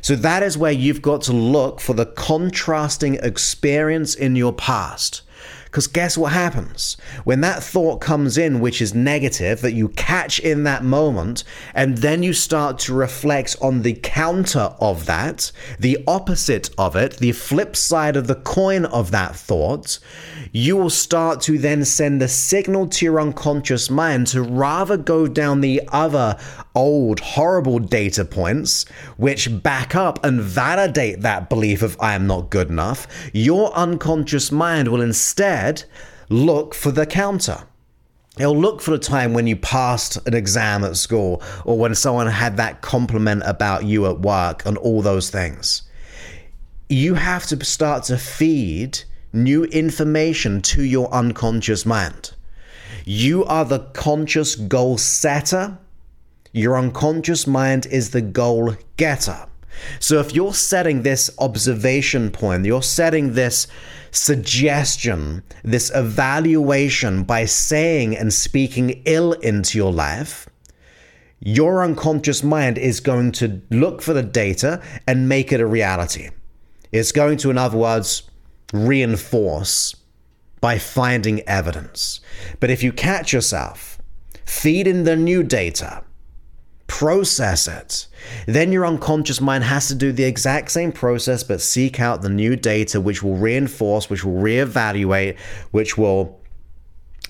So 0.00 0.16
that 0.16 0.42
is 0.42 0.58
where 0.58 0.72
you've 0.72 1.02
got 1.02 1.22
to 1.22 1.32
look 1.32 1.80
for 1.80 1.94
the 1.94 2.06
contrasting 2.06 3.16
experience 3.22 4.14
in 4.14 4.36
your 4.36 4.52
past. 4.52 5.22
Because 5.74 5.88
guess 5.88 6.16
what 6.16 6.32
happens? 6.32 6.96
When 7.24 7.40
that 7.40 7.60
thought 7.60 8.00
comes 8.00 8.38
in, 8.38 8.60
which 8.60 8.80
is 8.80 8.94
negative, 8.94 9.60
that 9.62 9.72
you 9.72 9.88
catch 9.88 10.38
in 10.38 10.62
that 10.62 10.84
moment, 10.84 11.42
and 11.74 11.98
then 11.98 12.22
you 12.22 12.32
start 12.32 12.78
to 12.80 12.94
reflect 12.94 13.56
on 13.60 13.82
the 13.82 13.94
counter 13.94 14.72
of 14.78 15.06
that, 15.06 15.50
the 15.80 15.98
opposite 16.06 16.70
of 16.78 16.94
it, 16.94 17.16
the 17.16 17.32
flip 17.32 17.74
side 17.74 18.14
of 18.14 18.28
the 18.28 18.36
coin 18.36 18.84
of 18.84 19.10
that 19.10 19.34
thought, 19.34 19.98
you 20.56 20.76
will 20.76 20.88
start 20.88 21.40
to 21.40 21.58
then 21.58 21.84
send 21.84 22.22
a 22.22 22.28
signal 22.28 22.86
to 22.86 23.04
your 23.04 23.20
unconscious 23.20 23.90
mind 23.90 24.28
to 24.28 24.40
rather 24.40 24.96
go 24.96 25.26
down 25.26 25.60
the 25.60 25.82
other 25.88 26.38
old, 26.76 27.18
horrible 27.18 27.80
data 27.80 28.24
points, 28.24 28.88
which 29.16 29.62
back 29.64 29.96
up 29.96 30.24
and 30.24 30.40
validate 30.40 31.22
that 31.22 31.50
belief 31.50 31.82
of 31.82 31.96
I 32.00 32.14
am 32.14 32.28
not 32.28 32.50
good 32.50 32.68
enough. 32.68 33.08
Your 33.32 33.74
unconscious 33.74 34.52
mind 34.52 34.86
will 34.86 35.00
instead 35.00 35.82
look 36.28 36.72
for 36.72 36.92
the 36.92 37.04
counter. 37.04 37.64
It'll 38.38 38.56
look 38.56 38.80
for 38.80 38.92
the 38.92 38.98
time 39.00 39.34
when 39.34 39.48
you 39.48 39.56
passed 39.56 40.24
an 40.24 40.34
exam 40.34 40.84
at 40.84 40.96
school 40.96 41.42
or 41.64 41.76
when 41.76 41.96
someone 41.96 42.28
had 42.28 42.58
that 42.58 42.80
compliment 42.80 43.42
about 43.44 43.86
you 43.86 44.06
at 44.06 44.20
work 44.20 44.64
and 44.64 44.78
all 44.78 45.02
those 45.02 45.30
things. 45.30 45.82
You 46.88 47.14
have 47.14 47.44
to 47.48 47.64
start 47.64 48.04
to 48.04 48.16
feed 48.16 49.02
new 49.34 49.64
information 49.64 50.62
to 50.62 50.82
your 50.82 51.12
unconscious 51.12 51.84
mind. 51.84 52.32
You 53.04 53.44
are 53.44 53.64
the 53.64 53.80
conscious 53.80 54.54
goal 54.54 54.96
setter. 54.96 55.78
Your 56.52 56.76
unconscious 56.78 57.46
mind 57.46 57.86
is 57.86 58.10
the 58.10 58.22
goal 58.22 58.76
getter. 58.96 59.46
So 59.98 60.20
if 60.20 60.34
you're 60.34 60.54
setting 60.54 61.02
this 61.02 61.30
observation 61.38 62.30
point, 62.30 62.64
you're 62.64 62.82
setting 62.82 63.32
this 63.32 63.66
suggestion, 64.12 65.42
this 65.64 65.90
evaluation 65.94 67.24
by 67.24 67.44
saying 67.44 68.16
and 68.16 68.32
speaking 68.32 69.02
ill 69.04 69.32
into 69.32 69.76
your 69.76 69.92
life, 69.92 70.48
your 71.40 71.82
unconscious 71.82 72.42
mind 72.42 72.78
is 72.78 73.00
going 73.00 73.32
to 73.32 73.60
look 73.70 74.00
for 74.00 74.14
the 74.14 74.22
data 74.22 74.80
and 75.06 75.28
make 75.28 75.52
it 75.52 75.60
a 75.60 75.66
reality. 75.66 76.30
It's 76.92 77.12
going 77.12 77.38
to, 77.38 77.50
in 77.50 77.58
other 77.58 77.76
words, 77.76 78.22
reinforce 78.74 79.94
by 80.60 80.78
finding 80.78 81.40
evidence. 81.48 82.20
But 82.58 82.70
if 82.70 82.82
you 82.82 82.92
catch 82.92 83.32
yourself, 83.32 83.98
feed 84.44 84.86
in 84.86 85.04
the 85.04 85.16
new 85.16 85.42
data, 85.42 86.02
process 86.86 87.68
it. 87.68 88.06
Then 88.46 88.72
your 88.72 88.86
unconscious 88.86 89.40
mind 89.40 89.64
has 89.64 89.88
to 89.88 89.94
do 89.94 90.12
the 90.12 90.24
exact 90.24 90.70
same 90.70 90.92
process, 90.92 91.42
but 91.42 91.60
seek 91.60 92.00
out 92.00 92.22
the 92.22 92.28
new 92.28 92.56
data, 92.56 93.00
which 93.00 93.22
will 93.22 93.36
reinforce, 93.36 94.10
which 94.10 94.24
will 94.24 94.40
reevaluate, 94.40 95.38
which 95.70 95.96
will 95.96 96.40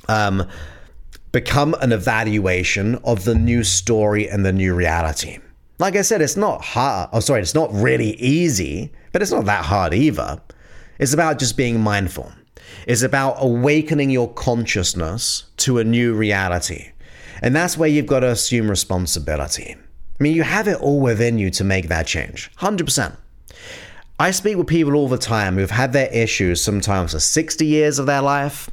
um, 0.08 0.48
become 1.32 1.74
an 1.80 1.92
evaluation 1.92 2.96
of 3.04 3.24
the 3.24 3.34
new 3.34 3.64
story 3.64 4.28
and 4.28 4.44
the 4.44 4.52
new 4.52 4.74
reality. 4.74 5.38
Like 5.78 5.96
I 5.96 6.02
said, 6.02 6.22
it's 6.22 6.36
not 6.36 6.62
hard. 6.62 7.10
Oh, 7.12 7.20
sorry, 7.20 7.42
it's 7.42 7.54
not 7.54 7.72
really 7.72 8.12
easy, 8.14 8.92
but 9.12 9.22
it's 9.22 9.32
not 9.32 9.44
that 9.46 9.64
hard 9.64 9.92
either. 9.92 10.40
It's 10.98 11.12
about 11.12 11.38
just 11.38 11.56
being 11.56 11.80
mindful. 11.80 12.32
It's 12.86 13.02
about 13.02 13.36
awakening 13.38 14.10
your 14.10 14.32
consciousness 14.32 15.44
to 15.58 15.78
a 15.78 15.84
new 15.84 16.14
reality. 16.14 16.92
And 17.42 17.54
that's 17.54 17.76
where 17.76 17.88
you've 17.88 18.06
got 18.06 18.20
to 18.20 18.28
assume 18.30 18.70
responsibility. 18.70 19.74
I 19.74 20.22
mean, 20.22 20.34
you 20.34 20.42
have 20.42 20.68
it 20.68 20.80
all 20.80 21.00
within 21.00 21.38
you 21.38 21.50
to 21.50 21.64
make 21.64 21.88
that 21.88 22.06
change. 22.06 22.50
100%. 22.58 23.16
I 24.18 24.30
speak 24.30 24.56
with 24.56 24.68
people 24.68 24.94
all 24.94 25.08
the 25.08 25.18
time 25.18 25.56
who've 25.56 25.70
had 25.70 25.92
their 25.92 26.12
issues 26.12 26.60
sometimes 26.60 27.12
for 27.12 27.18
60 27.18 27.66
years 27.66 27.98
of 27.98 28.06
their 28.06 28.22
life. 28.22 28.70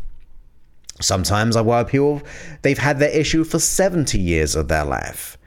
Sometimes 1.02 1.56
I 1.56 1.62
work 1.62 1.88
with 1.88 1.92
people, 1.92 2.22
they've 2.62 2.78
had 2.78 3.00
their 3.00 3.10
issue 3.10 3.44
for 3.44 3.58
70 3.58 4.20
years 4.20 4.56
of 4.56 4.68
their 4.68 4.86
life. 4.86 5.38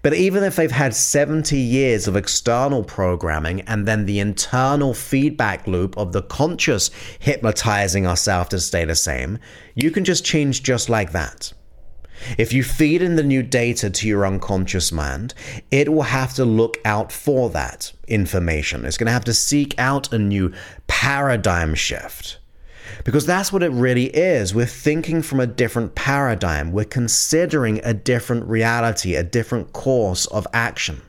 But 0.00 0.14
even 0.14 0.42
if 0.44 0.56
they've 0.56 0.70
had 0.70 0.94
70 0.94 1.56
years 1.56 2.08
of 2.08 2.16
external 2.16 2.82
programming 2.82 3.60
and 3.62 3.86
then 3.86 4.06
the 4.06 4.20
internal 4.20 4.94
feedback 4.94 5.66
loop 5.66 5.96
of 5.98 6.12
the 6.12 6.22
conscious 6.22 6.90
hypnotizing 7.18 8.06
ourselves 8.06 8.50
to 8.50 8.60
stay 8.60 8.84
the 8.84 8.94
same, 8.94 9.38
you 9.74 9.90
can 9.90 10.04
just 10.04 10.24
change 10.24 10.62
just 10.62 10.88
like 10.88 11.12
that. 11.12 11.52
If 12.38 12.52
you 12.52 12.62
feed 12.62 13.02
in 13.02 13.16
the 13.16 13.22
new 13.22 13.42
data 13.42 13.90
to 13.90 14.08
your 14.08 14.24
unconscious 14.24 14.92
mind, 14.92 15.34
it 15.70 15.92
will 15.92 16.02
have 16.02 16.34
to 16.34 16.44
look 16.44 16.78
out 16.84 17.10
for 17.10 17.50
that 17.50 17.92
information. 18.06 18.84
It's 18.84 18.96
going 18.96 19.06
to 19.06 19.12
have 19.12 19.24
to 19.24 19.34
seek 19.34 19.78
out 19.78 20.12
a 20.12 20.18
new 20.18 20.52
paradigm 20.86 21.74
shift. 21.74 22.38
Because 23.04 23.26
that's 23.26 23.52
what 23.52 23.62
it 23.62 23.70
really 23.70 24.06
is. 24.06 24.54
We're 24.54 24.66
thinking 24.66 25.22
from 25.22 25.40
a 25.40 25.46
different 25.46 25.94
paradigm. 25.94 26.72
We're 26.72 26.84
considering 26.84 27.80
a 27.84 27.94
different 27.94 28.46
reality, 28.46 29.14
a 29.14 29.22
different 29.22 29.72
course 29.72 30.26
of 30.26 30.46
action. 30.52 31.02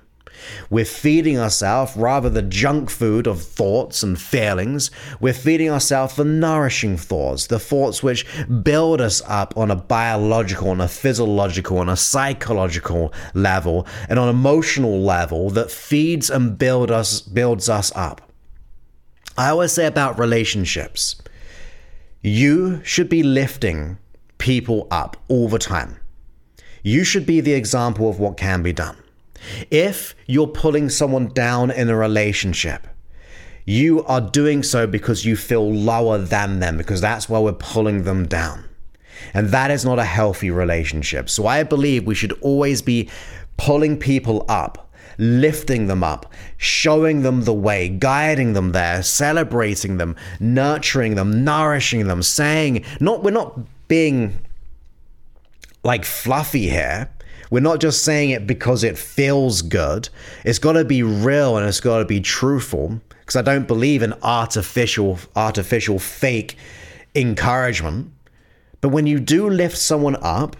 We're 0.69 0.85
feeding 0.85 1.39
ourselves 1.39 1.95
rather 1.95 2.29
the 2.29 2.41
junk 2.41 2.89
food 2.89 3.27
of 3.27 3.41
thoughts 3.41 4.03
and 4.03 4.19
feelings. 4.19 4.91
We're 5.19 5.33
feeding 5.33 5.69
ourselves 5.69 6.15
the 6.15 6.25
nourishing 6.25 6.97
thoughts, 6.97 7.47
the 7.47 7.59
thoughts 7.59 8.03
which 8.03 8.25
build 8.63 9.01
us 9.01 9.21
up 9.25 9.55
on 9.57 9.71
a 9.71 9.75
biological, 9.75 10.69
on 10.69 10.81
a 10.81 10.87
physiological, 10.87 11.77
on 11.77 11.89
a 11.89 11.97
psychological 11.97 13.13
level, 13.33 13.87
and 14.09 14.19
on 14.19 14.29
an 14.29 14.35
emotional 14.35 15.01
level 15.01 15.49
that 15.51 15.71
feeds 15.71 16.29
and 16.29 16.57
build 16.57 16.91
us 16.91 17.21
builds 17.21 17.69
us 17.69 17.91
up. 17.95 18.21
I 19.37 19.49
always 19.49 19.71
say 19.71 19.87
about 19.87 20.19
relationships 20.19 21.15
you 22.23 22.81
should 22.85 23.09
be 23.09 23.21
lifting 23.21 23.97
people 24.37 24.87
up 24.89 25.17
all 25.27 25.49
the 25.49 25.59
time. 25.59 25.99
You 26.81 27.03
should 27.03 27.25
be 27.25 27.41
the 27.41 27.53
example 27.53 28.09
of 28.09 28.17
what 28.17 28.37
can 28.37 28.63
be 28.63 28.71
done. 28.71 28.97
If 29.69 30.15
you're 30.25 30.47
pulling 30.47 30.89
someone 30.89 31.27
down 31.27 31.69
in 31.69 31.89
a 31.89 31.97
relationship, 31.97 32.87
you 33.65 34.05
are 34.05 34.21
doing 34.21 34.63
so 34.63 34.87
because 34.87 35.25
you 35.25 35.35
feel 35.35 35.69
lower 35.69 36.17
than 36.17 36.59
them, 36.59 36.77
because 36.77 37.01
that's 37.01 37.27
why 37.27 37.39
we're 37.39 37.51
pulling 37.51 38.03
them 38.03 38.25
down. 38.25 38.63
And 39.33 39.49
that 39.49 39.69
is 39.69 39.83
not 39.83 39.99
a 39.99 40.05
healthy 40.05 40.49
relationship. 40.49 41.29
So 41.29 41.45
I 41.45 41.63
believe 41.63 42.05
we 42.05 42.15
should 42.15 42.33
always 42.41 42.81
be 42.81 43.09
pulling 43.57 43.97
people 43.97 44.45
up, 44.47 44.82
lifting 45.17 45.87
them 45.87 46.03
up, 46.03 46.31
showing 46.57 47.21
them 47.21 47.43
the 47.43 47.53
way, 47.53 47.89
guiding 47.89 48.53
them 48.53 48.71
there, 48.71 49.03
celebrating 49.03 49.97
them, 49.97 50.15
nurturing 50.39 51.15
them, 51.15 51.43
nourishing 51.43 52.07
them, 52.07 52.23
saying, 52.23 52.83
not, 52.99 53.23
we're 53.23 53.31
not 53.31 53.59
being 53.87 54.39
like 55.83 56.05
fluffy 56.05 56.69
here. 56.69 57.09
We're 57.51 57.59
not 57.59 57.79
just 57.79 58.03
saying 58.03 58.31
it 58.31 58.47
because 58.47 58.83
it 58.83 58.97
feels 58.97 59.61
good. 59.61 60.09
It's 60.43 60.59
got 60.59 60.73
to 60.73 60.85
be 60.85 61.03
real 61.03 61.57
and 61.57 61.67
it's 61.67 61.79
got 61.79 61.99
to 61.99 62.05
be 62.05 62.19
truthful 62.19 62.99
because 63.09 63.35
I 63.35 63.41
don't 63.41 63.67
believe 63.67 64.01
in 64.01 64.13
artificial 64.23 65.19
artificial 65.35 65.99
fake 65.99 66.57
encouragement. 67.13 68.11
But 68.81 68.89
when 68.89 69.07
you 69.07 69.19
do 69.19 69.49
lift 69.49 69.77
someone 69.77 70.17
up, 70.21 70.55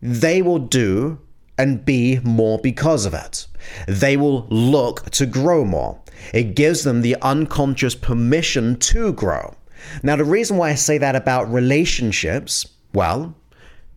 they 0.00 0.40
will 0.40 0.58
do 0.58 1.18
and 1.58 1.84
be 1.84 2.20
more 2.22 2.58
because 2.58 3.06
of 3.06 3.14
it. 3.14 3.46
They 3.88 4.16
will 4.16 4.46
look 4.48 5.10
to 5.10 5.26
grow 5.26 5.64
more. 5.64 6.00
It 6.32 6.54
gives 6.54 6.84
them 6.84 7.02
the 7.02 7.16
unconscious 7.22 7.94
permission 7.94 8.76
to 8.78 9.12
grow. 9.12 9.54
Now, 10.02 10.16
the 10.16 10.24
reason 10.24 10.56
why 10.56 10.70
I 10.70 10.74
say 10.74 10.98
that 10.98 11.16
about 11.16 11.52
relationships, 11.52 12.66
well, 12.92 13.34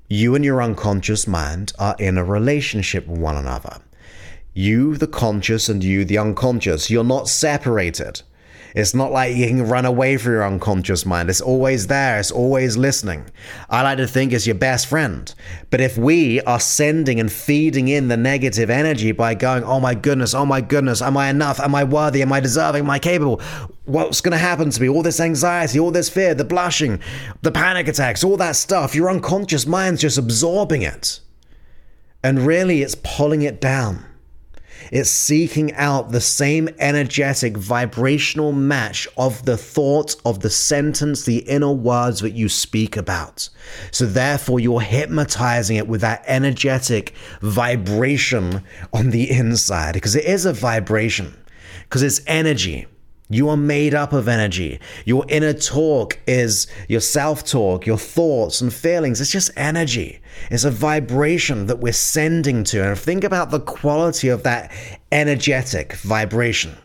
you 0.08 0.36
and 0.36 0.44
your 0.44 0.62
unconscious 0.62 1.28
mind 1.28 1.74
are 1.80 1.96
in 2.00 2.18
a 2.18 2.24
relationship 2.24 3.08
with 3.08 3.20
one 3.20 3.36
another. 3.36 3.78
You, 4.54 4.98
the 4.98 5.08
conscious, 5.08 5.70
and 5.70 5.84
you, 5.84 6.04
the 6.04 6.18
unconscious, 6.18 6.90
you're 6.90 7.04
not 7.04 7.30
separated. 7.30 8.22
It's 8.76 8.94
not 8.94 9.12
like 9.12 9.36
you 9.36 9.48
can 9.48 9.68
run 9.68 9.86
away 9.86 10.18
from 10.18 10.34
your 10.34 10.46
unconscious 10.46 11.06
mind. 11.06 11.30
It's 11.30 11.42
always 11.42 11.88
there. 11.88 12.20
It's 12.20 12.32
always 12.32 12.78
listening. 12.78 13.26
I 13.70 13.82
like 13.82 13.98
to 13.98 14.08
think 14.08 14.32
it's 14.32 14.46
your 14.46 14.56
best 14.56 14.88
friend. 14.88 15.34
But 15.70 15.82
if 15.82 15.98
we 15.98 16.42
are 16.42 16.60
sending 16.60 17.20
and 17.20 17.32
feeding 17.32 17.88
in 17.88 18.08
the 18.08 18.18
negative 18.18 18.70
energy 18.70 19.12
by 19.12 19.34
going, 19.34 19.64
oh 19.64 19.80
my 19.80 19.96
goodness, 19.96 20.34
oh 20.34 20.46
my 20.46 20.62
goodness, 20.62 21.02
am 21.02 21.18
I 21.18 21.30
enough? 21.30 21.60
Am 21.60 21.74
I 21.74 21.84
worthy? 21.84 22.22
Am 22.22 22.32
I 22.32 22.40
deserving? 22.40 22.84
Am 22.84 22.90
I 22.90 23.00
capable? 23.00 23.42
What's 23.86 24.22
going 24.22 24.34
to 24.34 24.38
happen 24.38 24.70
to 24.70 24.82
me? 24.82 24.90
All 24.90 25.02
this 25.02 25.20
anxiety, 25.20 25.80
all 25.80 25.92
this 25.92 26.10
fear, 26.10 26.36
the 26.36 26.46
blushing, 26.46 27.00
the 27.42 27.52
panic 27.52 27.88
attacks, 27.88 28.24
all 28.24 28.38
that 28.38 28.56
stuff. 28.56 28.94
Your 28.94 29.10
unconscious 29.10 29.66
mind's 29.66 30.02
just 30.02 30.18
absorbing 30.18 30.84
it. 30.84 31.22
And 32.24 32.40
really, 32.40 32.84
it's 32.84 32.96
pulling 32.96 33.42
it 33.42 33.62
down. 33.62 34.06
It's 34.92 35.10
seeking 35.10 35.74
out 35.74 36.12
the 36.12 36.22
same 36.22 36.70
energetic 36.80 37.58
vibrational 37.58 38.52
match 38.52 39.08
of 39.18 39.46
the 39.46 39.58
thought, 39.58 40.16
of 40.26 40.40
the 40.40 40.50
sentence, 40.50 41.24
the 41.24 41.40
inner 41.40 41.72
words 41.72 42.22
that 42.22 42.32
you 42.32 42.50
speak 42.50 42.98
about. 42.98 43.50
So, 43.92 44.06
therefore, 44.06 44.60
you're 44.60 44.82
hypnotizing 44.82 45.78
it 45.78 45.88
with 45.88 46.02
that 46.02 46.24
energetic 46.28 47.14
vibration 47.42 48.64
on 48.94 49.12
the 49.12 49.30
inside 49.30 49.94
because 49.94 50.16
it 50.16 50.26
is 50.26 50.46
a 50.46 50.54
vibration, 50.54 51.36
because 51.84 52.04
it's 52.04 52.22
energy. 52.28 52.88
You 53.32 53.50
are 53.50 53.58
made 53.58 53.94
up 53.94 54.12
of 54.12 54.28
energy. 54.28 54.80
Your 55.06 55.24
inner 55.30 55.54
talk 55.54 56.20
is 56.26 56.66
your 56.88 57.00
self 57.00 57.46
talk, 57.46 57.86
your 57.86 57.98
thoughts 57.98 58.60
and 58.60 58.74
feelings. 58.74 59.22
It's 59.22 59.32
just 59.32 59.52
energy. 59.56 60.20
It's 60.50 60.64
a 60.64 60.72
vibration 60.72 61.68
that 61.68 61.80
we're 61.80 61.94
sending 61.94 62.64
to. 62.66 62.84
And 62.84 62.98
think 62.98 63.24
about 63.24 63.52
the 63.52 63.60
quality 63.60 64.30
of 64.30 64.42
that 64.44 64.72
energetic 65.12 65.94
vibration. 65.94 66.76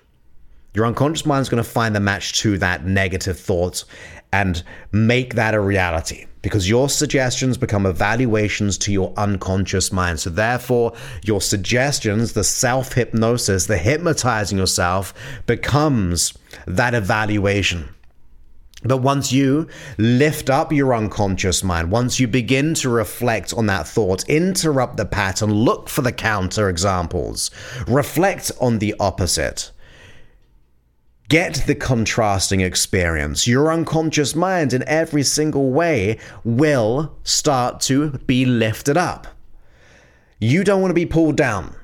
Your 0.75 0.85
unconscious 0.85 1.25
mind 1.25 1.43
is 1.43 1.49
going 1.49 1.63
to 1.63 1.69
find 1.69 1.97
the 1.97 2.01
match 2.01 2.41
to 2.41 2.59
that 2.59 2.85
negative 2.85 3.39
thought 3.39 3.85
and 4.31 4.63
make 4.93 5.35
that 5.37 5.55
a 5.55 5.61
reality 5.61 6.27
because 6.45 6.69
your 6.69 6.91
suggestions 6.91 7.57
become 7.57 7.87
evaluations 7.87 8.77
to 8.77 8.93
your 8.93 9.15
unconscious 9.17 9.91
mind. 9.91 10.21
So, 10.21 10.29
therefore, 10.29 10.93
your 11.23 11.41
suggestions, 11.41 12.35
the 12.35 12.45
self 12.45 12.93
hypnosis, 12.93 13.65
the 13.65 13.79
hypnotizing 13.79 14.59
yourself, 14.59 15.15
becomes 15.47 16.35
that 16.67 16.93
evaluation. 16.93 17.89
But 18.85 18.99
once 18.99 19.33
you 19.33 19.69
lift 19.97 20.51
up 20.51 20.71
your 20.71 20.95
unconscious 20.95 21.65
mind, 21.65 21.91
once 21.91 22.21
you 22.21 22.29
begin 22.29 22.75
to 22.75 22.91
reflect 22.91 23.55
on 23.55 23.65
that 23.69 23.89
thought, 23.89 24.29
interrupt 24.29 24.99
the 24.99 25.07
pattern, 25.07 25.51
look 25.51 25.89
for 25.89 26.03
the 26.03 26.13
counter 26.13 26.69
examples, 26.69 27.51
reflect 27.87 28.53
on 28.61 28.81
the 28.81 28.95
opposite, 29.01 29.71
get 31.29 31.55
the 31.67 31.75
contrasting 31.75 32.61
experience. 32.61 33.47
Your 33.47 33.73
unconscious 33.73 34.35
mind, 34.35 34.73
in 34.73 34.87
every 34.87 35.23
single 35.23 35.71
way, 35.71 36.19
will 36.45 37.17
start 37.25 37.81
to 37.83 38.11
be 38.27 38.45
lifted 38.45 38.97
up. 38.97 39.27
You 40.39 40.65
don't 40.65 40.81
want 40.81 40.91
to 40.91 40.95
be 40.95 41.07
pulled 41.07 41.37
down. 41.37 41.75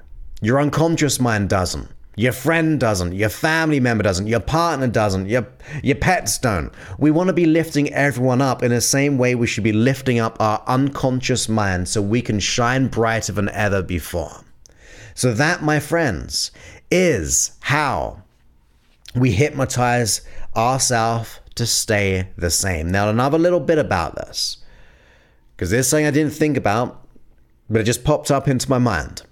Your 0.42 0.61
unconscious 0.61 1.20
mind 1.20 1.48
doesn't. 1.48 1.88
Your 2.16 2.33
friend 2.33 2.79
doesn't. 2.79 3.14
Your 3.14 3.29
family 3.29 3.81
member 3.81 4.03
doesn't. 4.03 4.26
Your 4.26 4.40
partner 4.40 4.88
doesn't. 4.88 5.29
Your, 5.29 5.46
your 5.83 5.96
pets 5.96 6.38
don't. 6.38 6.72
We 6.98 7.11
want 7.11 7.29
to 7.29 7.33
be 7.33 7.46
lifting 7.46 7.92
everyone 7.94 8.42
up 8.42 8.62
in 8.62 8.70
the 8.70 8.81
same 8.81 9.16
way 9.16 9.35
we 9.35 9.46
should 9.46 9.64
be 9.64 9.72
lifting 9.72 10.18
up 10.18 10.37
our 10.40 10.62
unconscious 10.66 11.48
mind 11.48 11.88
so 11.88 12.03
we 12.03 12.20
can 12.20 12.40
shine 12.40 12.88
brighter 12.88 13.33
than 13.33 13.48
ever 13.50 13.81
before. 13.83 14.44
So, 15.14 15.33
that, 15.33 15.62
my 15.62 15.81
friends, 15.81 16.50
is 16.90 17.53
how 17.61 18.22
we 19.14 19.32
hypnotize 19.32 20.22
ourselves 20.56 21.40
to 21.56 21.66
stay 21.66 22.28
the 22.36 22.50
same. 22.50 22.90
Now, 22.90 23.08
another 23.08 23.38
little 23.38 23.60
bit 23.60 23.78
about 23.78 24.16
this, 24.16 24.58
because 25.56 25.70
there's 25.70 25.88
something 25.88 26.06
I 26.06 26.10
didn't 26.10 26.32
think 26.32 26.56
about, 26.56 27.06
but 27.68 27.80
it 27.80 27.84
just 27.84 28.04
popped 28.04 28.30
up 28.30 28.48
into 28.48 28.70
my 28.70 28.78
mind. 28.78 29.22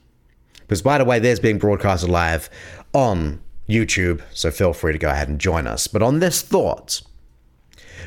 Because, 0.61 0.83
by 0.83 0.99
the 0.99 1.05
way, 1.05 1.19
there's 1.19 1.41
being 1.41 1.59
broadcasted 1.59 2.11
live 2.11 2.51
on 2.93 3.41
YouTube, 3.69 4.23
so 4.33 4.51
feel 4.51 4.73
free 4.73 4.93
to 4.93 4.99
go 4.99 5.11
ahead 5.11 5.29
and 5.29 5.41
join 5.41 5.67
us. 5.67 5.87
But 5.87 6.03
on 6.03 6.21
this 6.21 6.43
thought, 6.43 7.03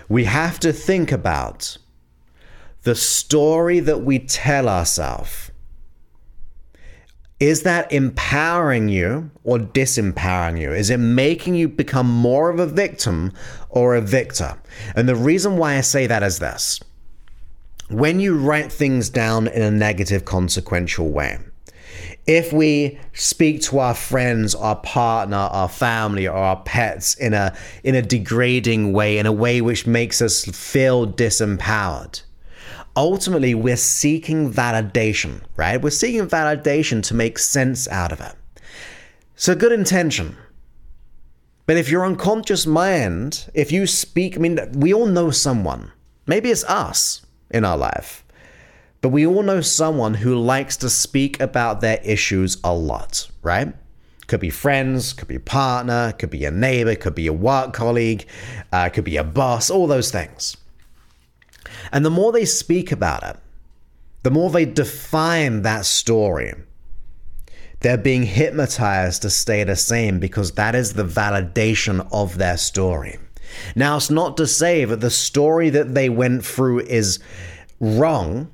we 0.09 0.25
have 0.25 0.59
to 0.59 0.73
think 0.73 1.11
about 1.11 1.77
the 2.83 2.95
story 2.95 3.79
that 3.79 4.03
we 4.03 4.19
tell 4.19 4.67
ourselves 4.67 5.50
is 7.41 7.63
that 7.63 7.91
empowering 7.91 8.87
you 8.87 9.31
or 9.43 9.57
disempowering 9.57 10.61
you? 10.61 10.71
Is 10.71 10.91
it 10.91 10.97
making 10.97 11.55
you 11.55 11.67
become 11.67 12.07
more 12.07 12.51
of 12.51 12.59
a 12.59 12.67
victim 12.67 13.33
or 13.67 13.95
a 13.95 14.01
victor? 14.01 14.61
And 14.95 15.09
the 15.09 15.15
reason 15.15 15.57
why 15.57 15.75
I 15.75 15.81
say 15.81 16.05
that 16.05 16.21
is 16.21 16.37
this 16.37 16.79
when 17.89 18.19
you 18.19 18.37
write 18.37 18.71
things 18.71 19.09
down 19.09 19.47
in 19.47 19.61
a 19.63 19.71
negative, 19.71 20.23
consequential 20.23 21.09
way, 21.09 21.39
if 22.27 22.53
we 22.53 22.99
speak 23.13 23.61
to 23.63 23.79
our 23.79 23.95
friends, 23.95 24.53
our 24.53 24.75
partner, 24.77 25.35
our 25.35 25.67
family, 25.67 26.27
or 26.27 26.37
our 26.37 26.61
pets 26.61 27.15
in 27.15 27.33
a 27.33 27.57
in 27.83 27.95
a 27.95 28.03
degrading 28.03 28.93
way, 28.93 29.17
in 29.17 29.25
a 29.25 29.31
way 29.31 29.61
which 29.61 29.87
makes 29.87 30.21
us 30.21 30.45
feel 30.45 31.07
disempowered, 31.07 32.21
ultimately 32.95 33.53
we're 33.55 33.77
seeking 33.77 34.51
validation, 34.51 35.41
right? 35.55 35.81
We're 35.81 35.91
seeking 35.91 36.27
validation 36.27 37.03
to 37.03 37.13
make 37.13 37.39
sense 37.39 37.87
out 37.87 38.11
of 38.11 38.21
it. 38.21 38.35
So 39.35 39.55
good 39.55 39.71
intention. 39.71 40.37
But 41.65 41.77
if 41.77 41.89
your 41.89 42.05
unconscious 42.05 42.67
mind, 42.67 43.49
if 43.53 43.71
you 43.71 43.87
speak, 43.87 44.35
I 44.35 44.39
mean, 44.39 44.59
we 44.73 44.93
all 44.93 45.05
know 45.05 45.31
someone, 45.31 45.91
maybe 46.27 46.49
it's 46.49 46.63
us 46.65 47.25
in 47.49 47.63
our 47.63 47.77
life, 47.77 48.25
but 49.01 49.09
we 49.09 49.25
all 49.25 49.41
know 49.41 49.61
someone 49.61 50.15
who 50.15 50.35
likes 50.35 50.77
to 50.77 50.89
speak 50.89 51.39
about 51.39 51.81
their 51.81 51.99
issues 52.03 52.57
a 52.63 52.73
lot, 52.73 53.29
right? 53.41 53.73
Could 54.27 54.39
be 54.39 54.49
friends, 54.49 55.13
could 55.13 55.27
be 55.27 55.39
partner, 55.39 56.13
could 56.13 56.29
be 56.29 56.45
a 56.45 56.51
neighbor, 56.51 56.95
could 56.95 57.15
be 57.15 57.27
a 57.27 57.33
work 57.33 57.73
colleague, 57.73 58.25
uh, 58.71 58.89
could 58.89 59.03
be 59.03 59.17
a 59.17 59.23
boss, 59.23 59.69
all 59.69 59.87
those 59.87 60.11
things. 60.11 60.57
And 61.91 62.05
the 62.05 62.09
more 62.09 62.31
they 62.31 62.45
speak 62.45 62.91
about 62.91 63.23
it, 63.23 63.37
the 64.23 64.31
more 64.31 64.49
they 64.49 64.65
define 64.65 65.63
that 65.63 65.85
story, 65.85 66.53
they're 67.81 67.97
being 67.97 68.23
hypnotized 68.23 69.23
to 69.23 69.29
stay 69.29 69.63
the 69.63 69.75
same 69.75 70.19
because 70.19 70.51
that 70.51 70.75
is 70.75 70.93
the 70.93 71.03
validation 71.03 72.07
of 72.11 72.37
their 72.37 72.57
story. 72.57 73.17
Now, 73.75 73.97
it's 73.97 74.09
not 74.09 74.37
to 74.37 74.47
say 74.47 74.85
that 74.85 75.01
the 75.01 75.09
story 75.09 75.69
that 75.71 75.93
they 75.93 76.07
went 76.07 76.45
through 76.45 76.81
is 76.81 77.19
wrong, 77.79 78.51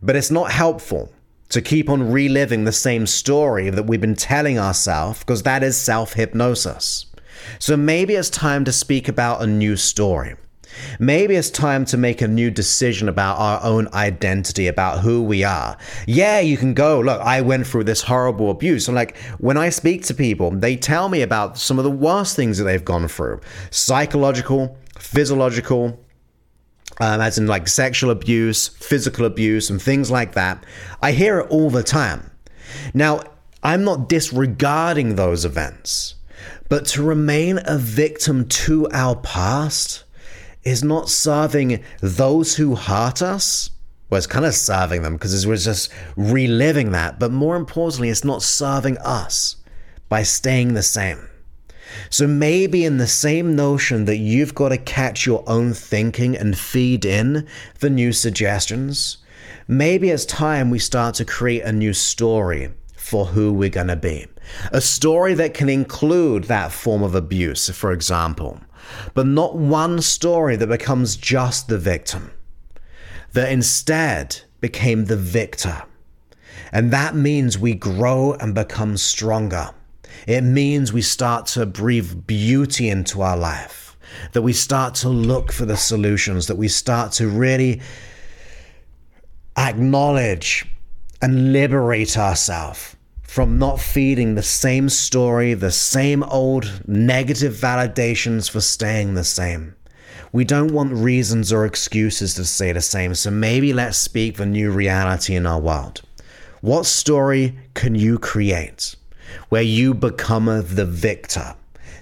but 0.00 0.16
it's 0.16 0.30
not 0.30 0.50
helpful 0.50 1.12
to 1.50 1.60
keep 1.60 1.90
on 1.90 2.10
reliving 2.10 2.64
the 2.64 2.72
same 2.72 3.06
story 3.06 3.68
that 3.68 3.84
we've 3.84 4.00
been 4.00 4.16
telling 4.16 4.58
ourselves 4.58 5.20
because 5.20 5.42
that 5.42 5.62
is 5.62 5.76
self 5.76 6.14
hypnosis. 6.14 7.06
So 7.58 7.76
maybe 7.76 8.14
it's 8.14 8.30
time 8.30 8.64
to 8.64 8.72
speak 8.72 9.06
about 9.06 9.42
a 9.42 9.46
new 9.46 9.76
story. 9.76 10.36
Maybe 10.98 11.36
it's 11.36 11.50
time 11.50 11.84
to 11.86 11.96
make 11.96 12.20
a 12.20 12.28
new 12.28 12.50
decision 12.50 13.08
about 13.08 13.38
our 13.38 13.62
own 13.62 13.88
identity, 13.92 14.66
about 14.66 15.00
who 15.00 15.22
we 15.22 15.44
are. 15.44 15.76
Yeah, 16.06 16.40
you 16.40 16.56
can 16.56 16.74
go, 16.74 17.00
look, 17.00 17.20
I 17.20 17.40
went 17.40 17.66
through 17.66 17.84
this 17.84 18.02
horrible 18.02 18.50
abuse. 18.50 18.88
And 18.88 18.94
like 18.94 19.16
when 19.38 19.56
I 19.56 19.68
speak 19.68 20.04
to 20.06 20.14
people, 20.14 20.50
they 20.50 20.76
tell 20.76 21.08
me 21.08 21.22
about 21.22 21.58
some 21.58 21.78
of 21.78 21.84
the 21.84 21.90
worst 21.90 22.36
things 22.36 22.58
that 22.58 22.64
they've 22.64 22.84
gone 22.84 23.08
through 23.08 23.40
psychological, 23.70 24.76
physiological, 24.98 25.98
um, 27.00 27.20
as 27.20 27.38
in 27.38 27.46
like 27.46 27.68
sexual 27.68 28.10
abuse, 28.10 28.68
physical 28.68 29.24
abuse, 29.24 29.70
and 29.70 29.80
things 29.80 30.10
like 30.10 30.32
that. 30.34 30.64
I 31.00 31.12
hear 31.12 31.40
it 31.40 31.50
all 31.50 31.70
the 31.70 31.82
time. 31.82 32.30
Now, 32.94 33.22
I'm 33.62 33.84
not 33.84 34.08
disregarding 34.08 35.16
those 35.16 35.44
events, 35.44 36.16
but 36.68 36.86
to 36.86 37.02
remain 37.02 37.60
a 37.64 37.78
victim 37.78 38.48
to 38.48 38.88
our 38.92 39.16
past 39.16 40.04
is 40.64 40.84
not 40.84 41.08
serving 41.08 41.82
those 42.00 42.56
who 42.56 42.74
hurt 42.74 43.22
us. 43.22 43.70
Well, 44.10 44.18
it's 44.18 44.26
kind 44.26 44.44
of 44.44 44.54
serving 44.54 45.02
them 45.02 45.14
because 45.14 45.44
it 45.44 45.48
was 45.48 45.64
just 45.64 45.90
reliving 46.16 46.92
that. 46.92 47.18
But 47.18 47.32
more 47.32 47.56
importantly, 47.56 48.10
it's 48.10 48.24
not 48.24 48.42
serving 48.42 48.98
us 48.98 49.56
by 50.08 50.22
staying 50.22 50.74
the 50.74 50.82
same. 50.82 51.28
So 52.10 52.26
maybe 52.26 52.84
in 52.84 52.98
the 52.98 53.06
same 53.06 53.56
notion 53.56 54.04
that 54.06 54.18
you've 54.18 54.54
got 54.54 54.70
to 54.70 54.78
catch 54.78 55.26
your 55.26 55.44
own 55.46 55.74
thinking 55.74 56.36
and 56.36 56.56
feed 56.56 57.04
in 57.04 57.46
the 57.80 57.90
new 57.90 58.12
suggestions, 58.12 59.18
maybe 59.68 60.10
it's 60.10 60.24
time 60.24 60.70
we 60.70 60.78
start 60.78 61.14
to 61.16 61.24
create 61.24 61.62
a 61.62 61.72
new 61.72 61.92
story 61.92 62.72
for 62.96 63.26
who 63.26 63.52
we're 63.52 63.68
going 63.68 63.88
to 63.88 63.96
be. 63.96 64.26
A 64.72 64.80
story 64.80 65.34
that 65.34 65.54
can 65.54 65.68
include 65.68 66.44
that 66.44 66.72
form 66.72 67.02
of 67.02 67.14
abuse, 67.14 67.68
for 67.70 67.92
example 67.92 68.60
but 69.14 69.26
not 69.26 69.56
one 69.56 70.00
story 70.00 70.56
that 70.56 70.66
becomes 70.66 71.16
just 71.16 71.68
the 71.68 71.78
victim, 71.78 72.30
that 73.32 73.50
instead 73.50 74.42
became 74.60 75.06
the 75.06 75.16
victor. 75.16 75.82
And 76.72 76.90
that 76.90 77.14
means 77.14 77.58
we 77.58 77.74
grow 77.74 78.32
and 78.34 78.54
become 78.54 78.96
stronger. 78.96 79.70
It 80.26 80.42
means 80.42 80.92
we 80.92 81.02
start 81.02 81.46
to 81.48 81.66
breathe 81.66 82.26
beauty 82.26 82.88
into 82.88 83.22
our 83.22 83.36
life, 83.36 83.96
that 84.32 84.42
we 84.42 84.52
start 84.52 84.94
to 84.96 85.08
look 85.08 85.52
for 85.52 85.66
the 85.66 85.76
solutions, 85.76 86.46
that 86.46 86.56
we 86.56 86.68
start 86.68 87.12
to 87.12 87.28
really 87.28 87.80
acknowledge 89.56 90.66
and 91.20 91.52
liberate 91.52 92.16
ourselves 92.16 92.96
from 93.32 93.58
not 93.58 93.80
feeding 93.80 94.34
the 94.34 94.42
same 94.42 94.90
story, 94.90 95.54
the 95.54 95.70
same 95.70 96.22
old 96.24 96.86
negative 96.86 97.54
validations 97.54 98.50
for 98.50 98.60
staying 98.60 99.14
the 99.14 99.24
same. 99.24 99.74
We 100.32 100.44
don't 100.44 100.74
want 100.74 100.92
reasons 100.92 101.50
or 101.50 101.64
excuses 101.64 102.34
to 102.34 102.44
stay 102.44 102.72
the 102.72 102.82
same, 102.82 103.14
so 103.14 103.30
maybe 103.30 103.72
let's 103.72 103.96
speak 103.96 104.36
the 104.36 104.44
new 104.44 104.70
reality 104.70 105.34
in 105.34 105.46
our 105.46 105.58
world. 105.58 106.02
What 106.60 106.84
story 106.84 107.56
can 107.72 107.94
you 107.94 108.18
create 108.18 108.96
where 109.48 109.62
you 109.62 109.94
become 109.94 110.44
the 110.44 110.84
victor? 110.84 111.54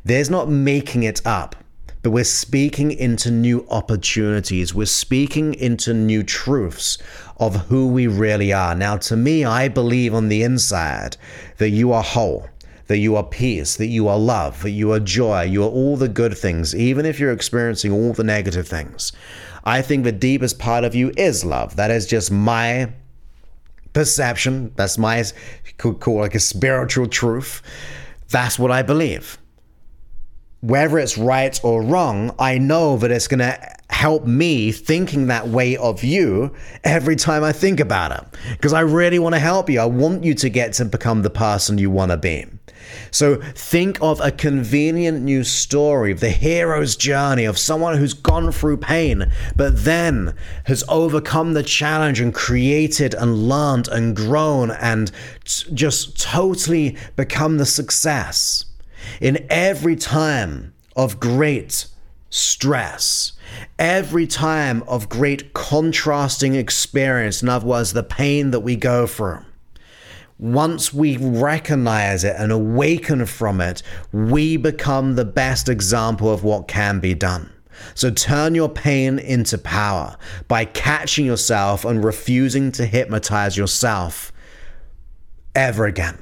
There's 0.04 0.30
not 0.30 0.48
making 0.48 1.04
it 1.04 1.24
up 1.24 1.54
but 2.02 2.10
we're 2.10 2.24
speaking 2.24 2.92
into 2.92 3.30
new 3.30 3.66
opportunities. 3.70 4.74
We're 4.74 4.86
speaking 4.86 5.54
into 5.54 5.92
new 5.92 6.22
truths 6.22 6.98
of 7.36 7.66
who 7.66 7.88
we 7.88 8.06
really 8.06 8.52
are. 8.52 8.74
Now, 8.74 8.96
to 8.98 9.16
me, 9.16 9.44
I 9.44 9.68
believe 9.68 10.14
on 10.14 10.28
the 10.28 10.42
inside 10.42 11.16
that 11.58 11.70
you 11.70 11.92
are 11.92 12.02
whole, 12.02 12.48
that 12.86 12.98
you 12.98 13.16
are 13.16 13.24
peace, 13.24 13.76
that 13.76 13.86
you 13.86 14.08
are 14.08 14.18
love, 14.18 14.62
that 14.62 14.70
you 14.70 14.92
are 14.92 15.00
joy, 15.00 15.42
you 15.42 15.62
are 15.62 15.70
all 15.70 15.96
the 15.96 16.08
good 16.08 16.36
things, 16.36 16.74
even 16.74 17.04
if 17.04 17.20
you're 17.20 17.32
experiencing 17.32 17.92
all 17.92 18.12
the 18.12 18.24
negative 18.24 18.66
things. 18.66 19.12
I 19.64 19.82
think 19.82 20.04
the 20.04 20.12
deepest 20.12 20.58
part 20.58 20.84
of 20.84 20.94
you 20.94 21.12
is 21.16 21.44
love. 21.44 21.76
That 21.76 21.90
is 21.90 22.06
just 22.06 22.30
my 22.30 22.92
perception. 23.92 24.72
That's 24.76 24.96
my, 24.96 25.22
could 25.76 26.00
call 26.00 26.20
like 26.20 26.34
a 26.34 26.40
spiritual 26.40 27.08
truth. 27.08 27.60
That's 28.30 28.58
what 28.58 28.70
I 28.70 28.82
believe 28.82 29.39
whether 30.60 30.98
it's 30.98 31.16
right 31.16 31.58
or 31.62 31.82
wrong, 31.82 32.34
I 32.38 32.58
know 32.58 32.96
that 32.98 33.10
it's 33.10 33.28
going 33.28 33.40
to 33.40 33.76
help 33.88 34.24
me 34.24 34.72
thinking 34.72 35.26
that 35.26 35.48
way 35.48 35.76
of 35.76 36.04
you 36.04 36.54
every 36.84 37.16
time 37.16 37.42
I 37.42 37.52
think 37.52 37.80
about 37.80 38.12
it. 38.12 38.40
Because 38.52 38.72
I 38.72 38.80
really 38.80 39.18
want 39.18 39.34
to 39.34 39.38
help 39.38 39.68
you. 39.68 39.80
I 39.80 39.86
want 39.86 40.24
you 40.24 40.34
to 40.34 40.48
get 40.48 40.74
to 40.74 40.84
become 40.84 41.22
the 41.22 41.30
person 41.30 41.78
you 41.78 41.90
want 41.90 42.10
to 42.10 42.16
be. 42.16 42.46
So 43.10 43.36
think 43.54 43.98
of 44.00 44.20
a 44.20 44.32
convenient 44.32 45.22
new 45.22 45.44
story 45.44 46.12
of 46.12 46.20
the 46.20 46.30
hero's 46.30 46.96
journey 46.96 47.44
of 47.44 47.58
someone 47.58 47.96
who's 47.96 48.14
gone 48.14 48.50
through 48.52 48.78
pain, 48.78 49.30
but 49.56 49.84
then 49.84 50.34
has 50.64 50.84
overcome 50.88 51.54
the 51.54 51.62
challenge 51.62 52.20
and 52.20 52.34
created 52.34 53.14
and 53.14 53.48
learned 53.48 53.88
and 53.88 54.16
grown 54.16 54.70
and 54.70 55.12
just 55.44 56.20
totally 56.20 56.96
become 57.16 57.58
the 57.58 57.66
success 57.66 58.64
in 59.20 59.46
every 59.50 59.96
time 59.96 60.72
of 60.96 61.20
great 61.20 61.86
stress, 62.30 63.32
every 63.78 64.26
time 64.26 64.82
of 64.86 65.08
great 65.08 65.52
contrasting 65.52 66.54
experience, 66.54 67.42
in 67.42 67.48
other 67.48 67.66
words, 67.66 67.92
the 67.92 68.02
pain 68.02 68.50
that 68.52 68.60
we 68.60 68.76
go 68.76 69.06
through. 69.06 69.44
Once 70.38 70.94
we 70.94 71.18
recognize 71.18 72.24
it 72.24 72.34
and 72.38 72.50
awaken 72.50 73.26
from 73.26 73.60
it, 73.60 73.82
we 74.12 74.56
become 74.56 75.14
the 75.14 75.24
best 75.24 75.68
example 75.68 76.32
of 76.32 76.42
what 76.42 76.66
can 76.66 76.98
be 76.98 77.12
done. 77.12 77.52
So 77.94 78.10
turn 78.10 78.54
your 78.54 78.68
pain 78.68 79.18
into 79.18 79.58
power 79.58 80.16
by 80.48 80.64
catching 80.64 81.26
yourself 81.26 81.84
and 81.84 82.02
refusing 82.02 82.72
to 82.72 82.86
hypnotize 82.86 83.56
yourself 83.56 84.32
ever 85.54 85.84
again. 85.84 86.18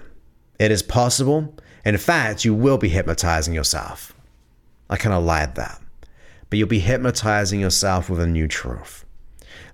It 0.58 0.70
is 0.70 0.82
possible 0.82 1.54
in 1.84 1.96
fact, 1.98 2.44
you 2.44 2.54
will 2.54 2.78
be 2.78 2.88
hypnotizing 2.88 3.54
yourself. 3.54 4.14
I 4.90 4.96
kind 4.96 5.14
of 5.14 5.24
lied 5.24 5.54
that. 5.56 5.80
But 6.50 6.58
you'll 6.58 6.68
be 6.68 6.80
hypnotizing 6.80 7.60
yourself 7.60 8.08
with 8.08 8.20
a 8.20 8.26
new 8.26 8.48
truth. 8.48 9.04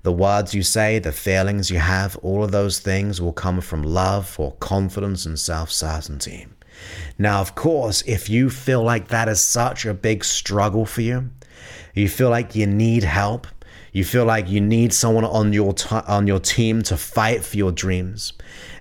The 0.03 0.13
words 0.13 0.55
you 0.55 0.63
say, 0.63 0.99
the 0.99 1.13
feelings 1.13 1.71
you 1.71 1.79
have, 1.79 2.17
all 2.19 2.45
of 2.45 2.53
those 2.53 2.79
things 2.79 3.21
will 3.21 3.33
come 3.33 3.61
from 3.61 3.83
love 3.83 4.35
or 4.39 4.53
confidence 4.57 5.25
and 5.25 5.39
self 5.39 5.71
certainty. 5.71 6.47
Now, 7.19 7.41
of 7.41 7.55
course, 7.55 8.03
if 8.03 8.29
you 8.29 8.51
feel 8.51 8.83
like 8.83 9.09
that 9.09 9.29
is 9.29 9.41
such 9.41 9.87
a 9.87 9.95
big 9.95 10.25
struggle 10.25 10.85
for 10.85 11.01
you, 11.01 11.31
you 11.95 12.09
feel 12.09 12.29
like 12.29 12.55
you 12.55 12.67
need 12.67 13.05
help, 13.05 13.47
you 13.95 14.05
feel 14.05 14.25
like 14.25 14.51
you 14.51 14.61
need 14.61 14.93
someone 14.93 15.25
on 15.25 15.53
your 15.53 15.73
t- 15.73 15.89
on 15.89 16.27
your 16.27 16.41
team 16.41 16.83
to 16.83 16.97
fight 16.97 17.45
for 17.45 17.57
your 17.57 17.71
dreams, 17.71 18.33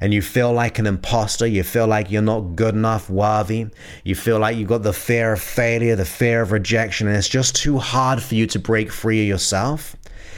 and 0.01 0.11
you 0.11 0.23
feel 0.23 0.51
like 0.51 0.79
an 0.79 0.87
imposter. 0.87 1.45
You 1.45 1.61
feel 1.61 1.85
like 1.85 2.09
you're 2.09 2.23
not 2.23 2.55
good 2.55 2.73
enough, 2.73 3.11
worthy. 3.11 3.67
You 4.03 4.15
feel 4.15 4.39
like 4.39 4.57
you've 4.57 4.67
got 4.67 4.81
the 4.81 4.91
fear 4.91 5.33
of 5.33 5.39
failure, 5.41 5.95
the 5.95 6.03
fear 6.03 6.41
of 6.41 6.51
rejection, 6.51 7.07
and 7.07 7.15
it's 7.15 7.29
just 7.29 7.55
too 7.55 7.77
hard 7.77 8.23
for 8.23 8.33
you 8.33 8.47
to 8.47 8.59
break 8.59 8.91
free 8.91 9.21
of 9.21 9.27
yourself. 9.27 9.95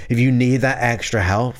If 0.09 0.19
you 0.19 0.29
need 0.29 0.57
that 0.57 0.77
extra 0.81 1.21
help, 1.21 1.55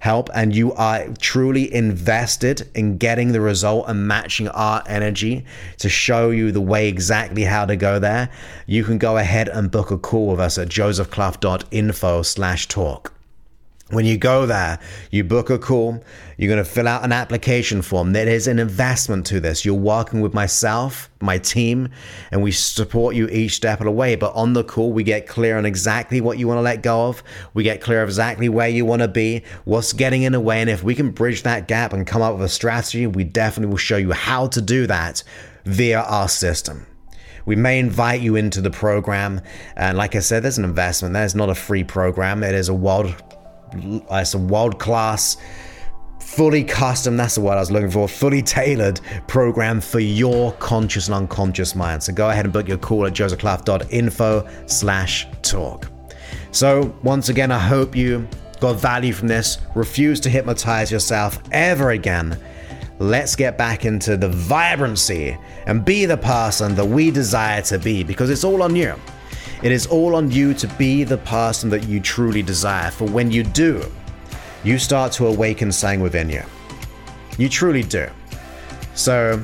help 0.00 0.28
and 0.34 0.54
you 0.54 0.72
are 0.74 1.06
truly 1.20 1.72
invested 1.72 2.68
in 2.74 2.98
getting 2.98 3.32
the 3.32 3.40
result 3.40 3.88
and 3.88 4.08
matching 4.08 4.48
our 4.48 4.82
energy 4.86 5.44
to 5.78 5.88
show 5.88 6.30
you 6.30 6.50
the 6.50 6.60
way 6.60 6.88
exactly 6.88 7.44
how 7.44 7.64
to 7.64 7.76
go 7.76 7.98
there, 7.98 8.28
you 8.66 8.82
can 8.82 8.98
go 8.98 9.16
ahead 9.16 9.48
and 9.48 9.70
book 9.70 9.90
a 9.90 9.98
call 9.98 10.28
with 10.28 10.40
us 10.40 10.58
at 10.58 10.68
josephclough.info 10.68 12.22
slash 12.22 12.66
talk. 12.66 13.12
When 13.90 14.06
you 14.06 14.18
go 14.18 14.46
there, 14.46 14.78
you 15.10 15.24
book 15.24 15.50
a 15.50 15.58
call, 15.58 16.04
you're 16.38 16.48
going 16.48 16.64
to 16.64 16.70
fill 16.70 16.86
out 16.86 17.04
an 17.04 17.10
application 17.10 17.82
form. 17.82 18.12
There 18.12 18.28
is 18.28 18.46
an 18.46 18.60
investment 18.60 19.26
to 19.26 19.40
this. 19.40 19.64
You're 19.64 19.74
working 19.74 20.20
with 20.20 20.32
myself, 20.32 21.10
my 21.20 21.38
team, 21.38 21.88
and 22.30 22.40
we 22.40 22.52
support 22.52 23.16
you 23.16 23.26
each 23.28 23.56
step 23.56 23.80
of 23.80 23.86
the 23.86 23.90
way. 23.90 24.14
But 24.14 24.32
on 24.36 24.52
the 24.52 24.62
call, 24.62 24.92
we 24.92 25.02
get 25.02 25.26
clear 25.26 25.58
on 25.58 25.66
exactly 25.66 26.20
what 26.20 26.38
you 26.38 26.46
want 26.46 26.58
to 26.58 26.62
let 26.62 26.84
go 26.84 27.08
of. 27.08 27.24
We 27.52 27.64
get 27.64 27.80
clear 27.80 28.00
of 28.04 28.08
exactly 28.08 28.48
where 28.48 28.68
you 28.68 28.84
want 28.84 29.02
to 29.02 29.08
be, 29.08 29.42
what's 29.64 29.92
getting 29.92 30.22
in 30.22 30.32
the 30.32 30.40
way. 30.40 30.60
And 30.60 30.70
if 30.70 30.84
we 30.84 30.94
can 30.94 31.10
bridge 31.10 31.42
that 31.42 31.66
gap 31.66 31.92
and 31.92 32.06
come 32.06 32.22
up 32.22 32.34
with 32.34 32.44
a 32.44 32.48
strategy, 32.48 33.08
we 33.08 33.24
definitely 33.24 33.70
will 33.70 33.76
show 33.76 33.96
you 33.96 34.12
how 34.12 34.46
to 34.48 34.62
do 34.62 34.86
that 34.86 35.24
via 35.64 36.02
our 36.02 36.28
system. 36.28 36.86
We 37.44 37.56
may 37.56 37.80
invite 37.80 38.20
you 38.20 38.36
into 38.36 38.60
the 38.60 38.70
program. 38.70 39.40
And 39.74 39.98
like 39.98 40.14
I 40.14 40.20
said, 40.20 40.44
there's 40.44 40.58
an 40.58 40.64
investment. 40.64 41.14
That 41.14 41.24
is 41.24 41.34
not 41.34 41.50
a 41.50 41.54
free 41.56 41.82
program. 41.82 42.44
It 42.44 42.54
is 42.54 42.68
a 42.68 42.74
world 42.74 43.14
it's 43.72 44.34
a 44.34 44.38
world 44.38 44.78
class, 44.78 45.36
fully 46.18 46.62
custom, 46.62 47.16
that's 47.16 47.34
the 47.34 47.40
word 47.40 47.54
I 47.54 47.60
was 47.60 47.70
looking 47.70 47.90
for, 47.90 48.08
fully 48.08 48.42
tailored 48.42 49.00
program 49.26 49.80
for 49.80 50.00
your 50.00 50.52
conscious 50.54 51.08
and 51.08 51.14
unconscious 51.14 51.74
mind. 51.74 52.02
So 52.02 52.12
go 52.12 52.30
ahead 52.30 52.44
and 52.44 52.52
book 52.52 52.68
your 52.68 52.78
call 52.78 53.06
at 53.06 53.12
josephclough.info 53.12 54.48
slash 54.66 55.26
talk. 55.42 55.90
So 56.52 56.94
once 57.02 57.28
again, 57.28 57.50
I 57.50 57.58
hope 57.58 57.96
you 57.96 58.28
got 58.60 58.80
value 58.80 59.12
from 59.12 59.28
this. 59.28 59.58
Refuse 59.74 60.20
to 60.20 60.30
hypnotize 60.30 60.92
yourself 60.92 61.42
ever 61.52 61.90
again. 61.90 62.38
let's 63.00 63.34
get 63.34 63.56
back 63.56 63.86
into 63.86 64.16
the 64.16 64.28
vibrancy 64.28 65.36
and 65.66 65.84
be 65.84 66.04
the 66.04 66.16
person 66.18 66.74
that 66.74 66.84
we 66.84 67.10
desire 67.10 67.62
to 67.62 67.78
be 67.78 68.04
because 68.04 68.30
it's 68.30 68.44
all 68.44 68.62
on 68.62 68.76
you. 68.76 68.94
It 69.62 69.72
is 69.72 69.86
all 69.86 70.14
on 70.14 70.30
you 70.30 70.54
to 70.54 70.66
be 70.78 71.04
the 71.04 71.18
person 71.18 71.68
that 71.68 71.86
you 71.86 72.00
truly 72.00 72.42
desire. 72.42 72.90
For 72.90 73.04
when 73.06 73.30
you 73.30 73.42
do, 73.42 73.84
you 74.64 74.78
start 74.78 75.12
to 75.12 75.26
awaken 75.26 75.70
something 75.70 76.00
within 76.00 76.30
you. 76.30 76.42
You 77.36 77.50
truly 77.50 77.82
do. 77.82 78.08
So 78.94 79.42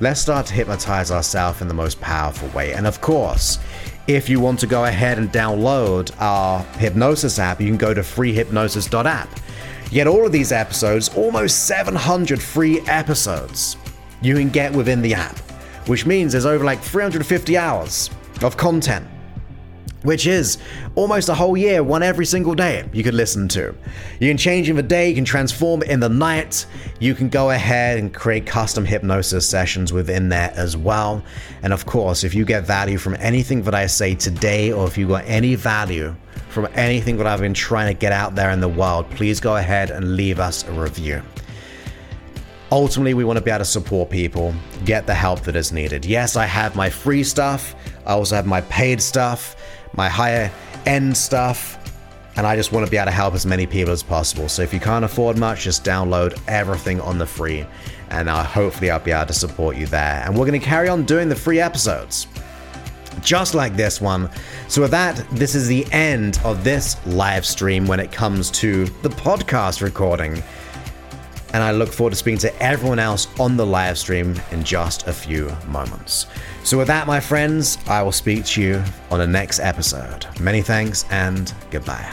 let's 0.00 0.20
start 0.20 0.44
to 0.46 0.54
hypnotize 0.54 1.10
ourselves 1.10 1.62
in 1.62 1.68
the 1.68 1.74
most 1.74 1.98
powerful 2.02 2.48
way. 2.48 2.74
And 2.74 2.86
of 2.86 3.00
course, 3.00 3.58
if 4.06 4.28
you 4.28 4.38
want 4.38 4.60
to 4.60 4.66
go 4.66 4.84
ahead 4.84 5.16
and 5.16 5.32
download 5.32 6.12
our 6.20 6.62
hypnosis 6.76 7.38
app, 7.38 7.58
you 7.58 7.68
can 7.68 7.78
go 7.78 7.94
to 7.94 8.02
freehypnosis.app. 8.02 9.28
Get 9.88 10.06
all 10.06 10.26
of 10.26 10.32
these 10.32 10.52
episodes, 10.52 11.08
almost 11.16 11.66
700 11.66 12.42
free 12.42 12.80
episodes 12.82 13.78
you 14.20 14.34
can 14.34 14.50
get 14.50 14.74
within 14.74 15.00
the 15.00 15.14
app, 15.14 15.38
which 15.88 16.04
means 16.04 16.32
there's 16.32 16.44
over 16.44 16.64
like 16.64 16.80
350 16.80 17.56
hours 17.56 18.10
of 18.42 18.58
content 18.58 19.06
which 20.04 20.26
is 20.26 20.58
almost 20.94 21.28
a 21.28 21.34
whole 21.34 21.56
year, 21.56 21.82
one 21.82 22.02
every 22.02 22.26
single 22.26 22.54
day 22.54 22.88
you 22.92 23.02
could 23.02 23.14
listen 23.14 23.48
to. 23.48 23.74
You 24.20 24.28
can 24.28 24.36
change 24.36 24.70
in 24.70 24.76
the 24.76 24.82
day, 24.82 25.08
you 25.08 25.14
can 25.14 25.24
transform 25.24 25.82
in 25.82 25.98
the 25.98 26.08
night, 26.08 26.66
you 27.00 27.14
can 27.14 27.28
go 27.28 27.50
ahead 27.50 27.98
and 27.98 28.14
create 28.14 28.46
custom 28.46 28.84
hypnosis 28.84 29.48
sessions 29.48 29.92
within 29.92 30.28
there 30.28 30.52
as 30.54 30.76
well. 30.76 31.24
And 31.62 31.72
of 31.72 31.86
course, 31.86 32.22
if 32.22 32.34
you 32.34 32.44
get 32.44 32.64
value 32.64 32.98
from 32.98 33.16
anything 33.18 33.62
that 33.62 33.74
I 33.74 33.86
say 33.86 34.14
today, 34.14 34.72
or 34.72 34.86
if 34.86 34.96
you 34.96 35.08
got 35.08 35.24
any 35.26 35.54
value 35.54 36.14
from 36.50 36.68
anything 36.74 37.16
that 37.16 37.26
I've 37.26 37.40
been 37.40 37.54
trying 37.54 37.92
to 37.92 37.98
get 37.98 38.12
out 38.12 38.34
there 38.34 38.50
in 38.50 38.60
the 38.60 38.68
world, 38.68 39.08
please 39.10 39.40
go 39.40 39.56
ahead 39.56 39.90
and 39.90 40.16
leave 40.16 40.38
us 40.38 40.68
a 40.68 40.72
review. 40.72 41.22
Ultimately, 42.70 43.14
we 43.14 43.24
want 43.24 43.38
to 43.38 43.44
be 43.44 43.50
able 43.50 43.60
to 43.60 43.64
support 43.64 44.10
people, 44.10 44.54
get 44.84 45.06
the 45.06 45.14
help 45.14 45.40
that 45.42 45.56
is 45.56 45.72
needed. 45.72 46.04
Yes, 46.04 46.36
I 46.36 46.44
have 46.44 46.76
my 46.76 46.90
free 46.90 47.24
stuff, 47.24 47.74
I 48.04 48.12
also 48.12 48.34
have 48.34 48.46
my 48.46 48.60
paid 48.62 49.00
stuff 49.00 49.56
my 49.96 50.08
higher 50.08 50.50
end 50.86 51.16
stuff. 51.16 51.78
And 52.36 52.46
I 52.46 52.56
just 52.56 52.72
want 52.72 52.84
to 52.84 52.90
be 52.90 52.96
able 52.96 53.06
to 53.06 53.12
help 53.12 53.34
as 53.34 53.46
many 53.46 53.66
people 53.66 53.92
as 53.92 54.02
possible. 54.02 54.48
So 54.48 54.62
if 54.62 54.74
you 54.74 54.80
can't 54.80 55.04
afford 55.04 55.38
much, 55.38 55.62
just 55.62 55.84
download 55.84 56.40
everything 56.48 57.00
on 57.00 57.18
the 57.18 57.26
free. 57.26 57.64
And 58.10 58.28
uh, 58.28 58.42
hopefully 58.42 58.90
I'll 58.90 58.98
be 58.98 59.12
able 59.12 59.26
to 59.26 59.32
support 59.32 59.76
you 59.76 59.86
there. 59.86 60.22
And 60.26 60.36
we're 60.36 60.46
going 60.46 60.60
to 60.60 60.66
carry 60.66 60.88
on 60.88 61.04
doing 61.04 61.28
the 61.28 61.36
free 61.36 61.60
episodes 61.60 62.26
just 63.22 63.54
like 63.54 63.76
this 63.76 64.00
one. 64.00 64.28
So, 64.68 64.82
with 64.82 64.90
that, 64.90 65.16
this 65.30 65.54
is 65.54 65.68
the 65.68 65.86
end 65.92 66.40
of 66.44 66.64
this 66.64 66.96
live 67.06 67.46
stream 67.46 67.86
when 67.86 68.00
it 68.00 68.10
comes 68.10 68.50
to 68.52 68.86
the 69.02 69.08
podcast 69.08 69.82
recording 69.82 70.42
and 71.54 71.62
I 71.62 71.70
look 71.70 71.90
forward 71.90 72.10
to 72.10 72.16
speaking 72.16 72.38
to 72.40 72.62
everyone 72.62 72.98
else 72.98 73.28
on 73.38 73.56
the 73.56 73.64
live 73.64 73.96
stream 73.96 74.34
in 74.50 74.64
just 74.64 75.06
a 75.06 75.12
few 75.12 75.56
moments. 75.68 76.26
So, 76.64 76.76
with 76.76 76.88
that, 76.88 77.06
my 77.06 77.20
friends, 77.20 77.78
I 77.86 78.02
will 78.02 78.12
speak 78.12 78.44
to 78.46 78.62
you 78.62 78.82
on 79.10 79.20
the 79.20 79.26
next 79.26 79.60
episode. 79.60 80.26
Many 80.40 80.62
thanks 80.62 81.04
and 81.10 81.54
goodbye. 81.70 82.12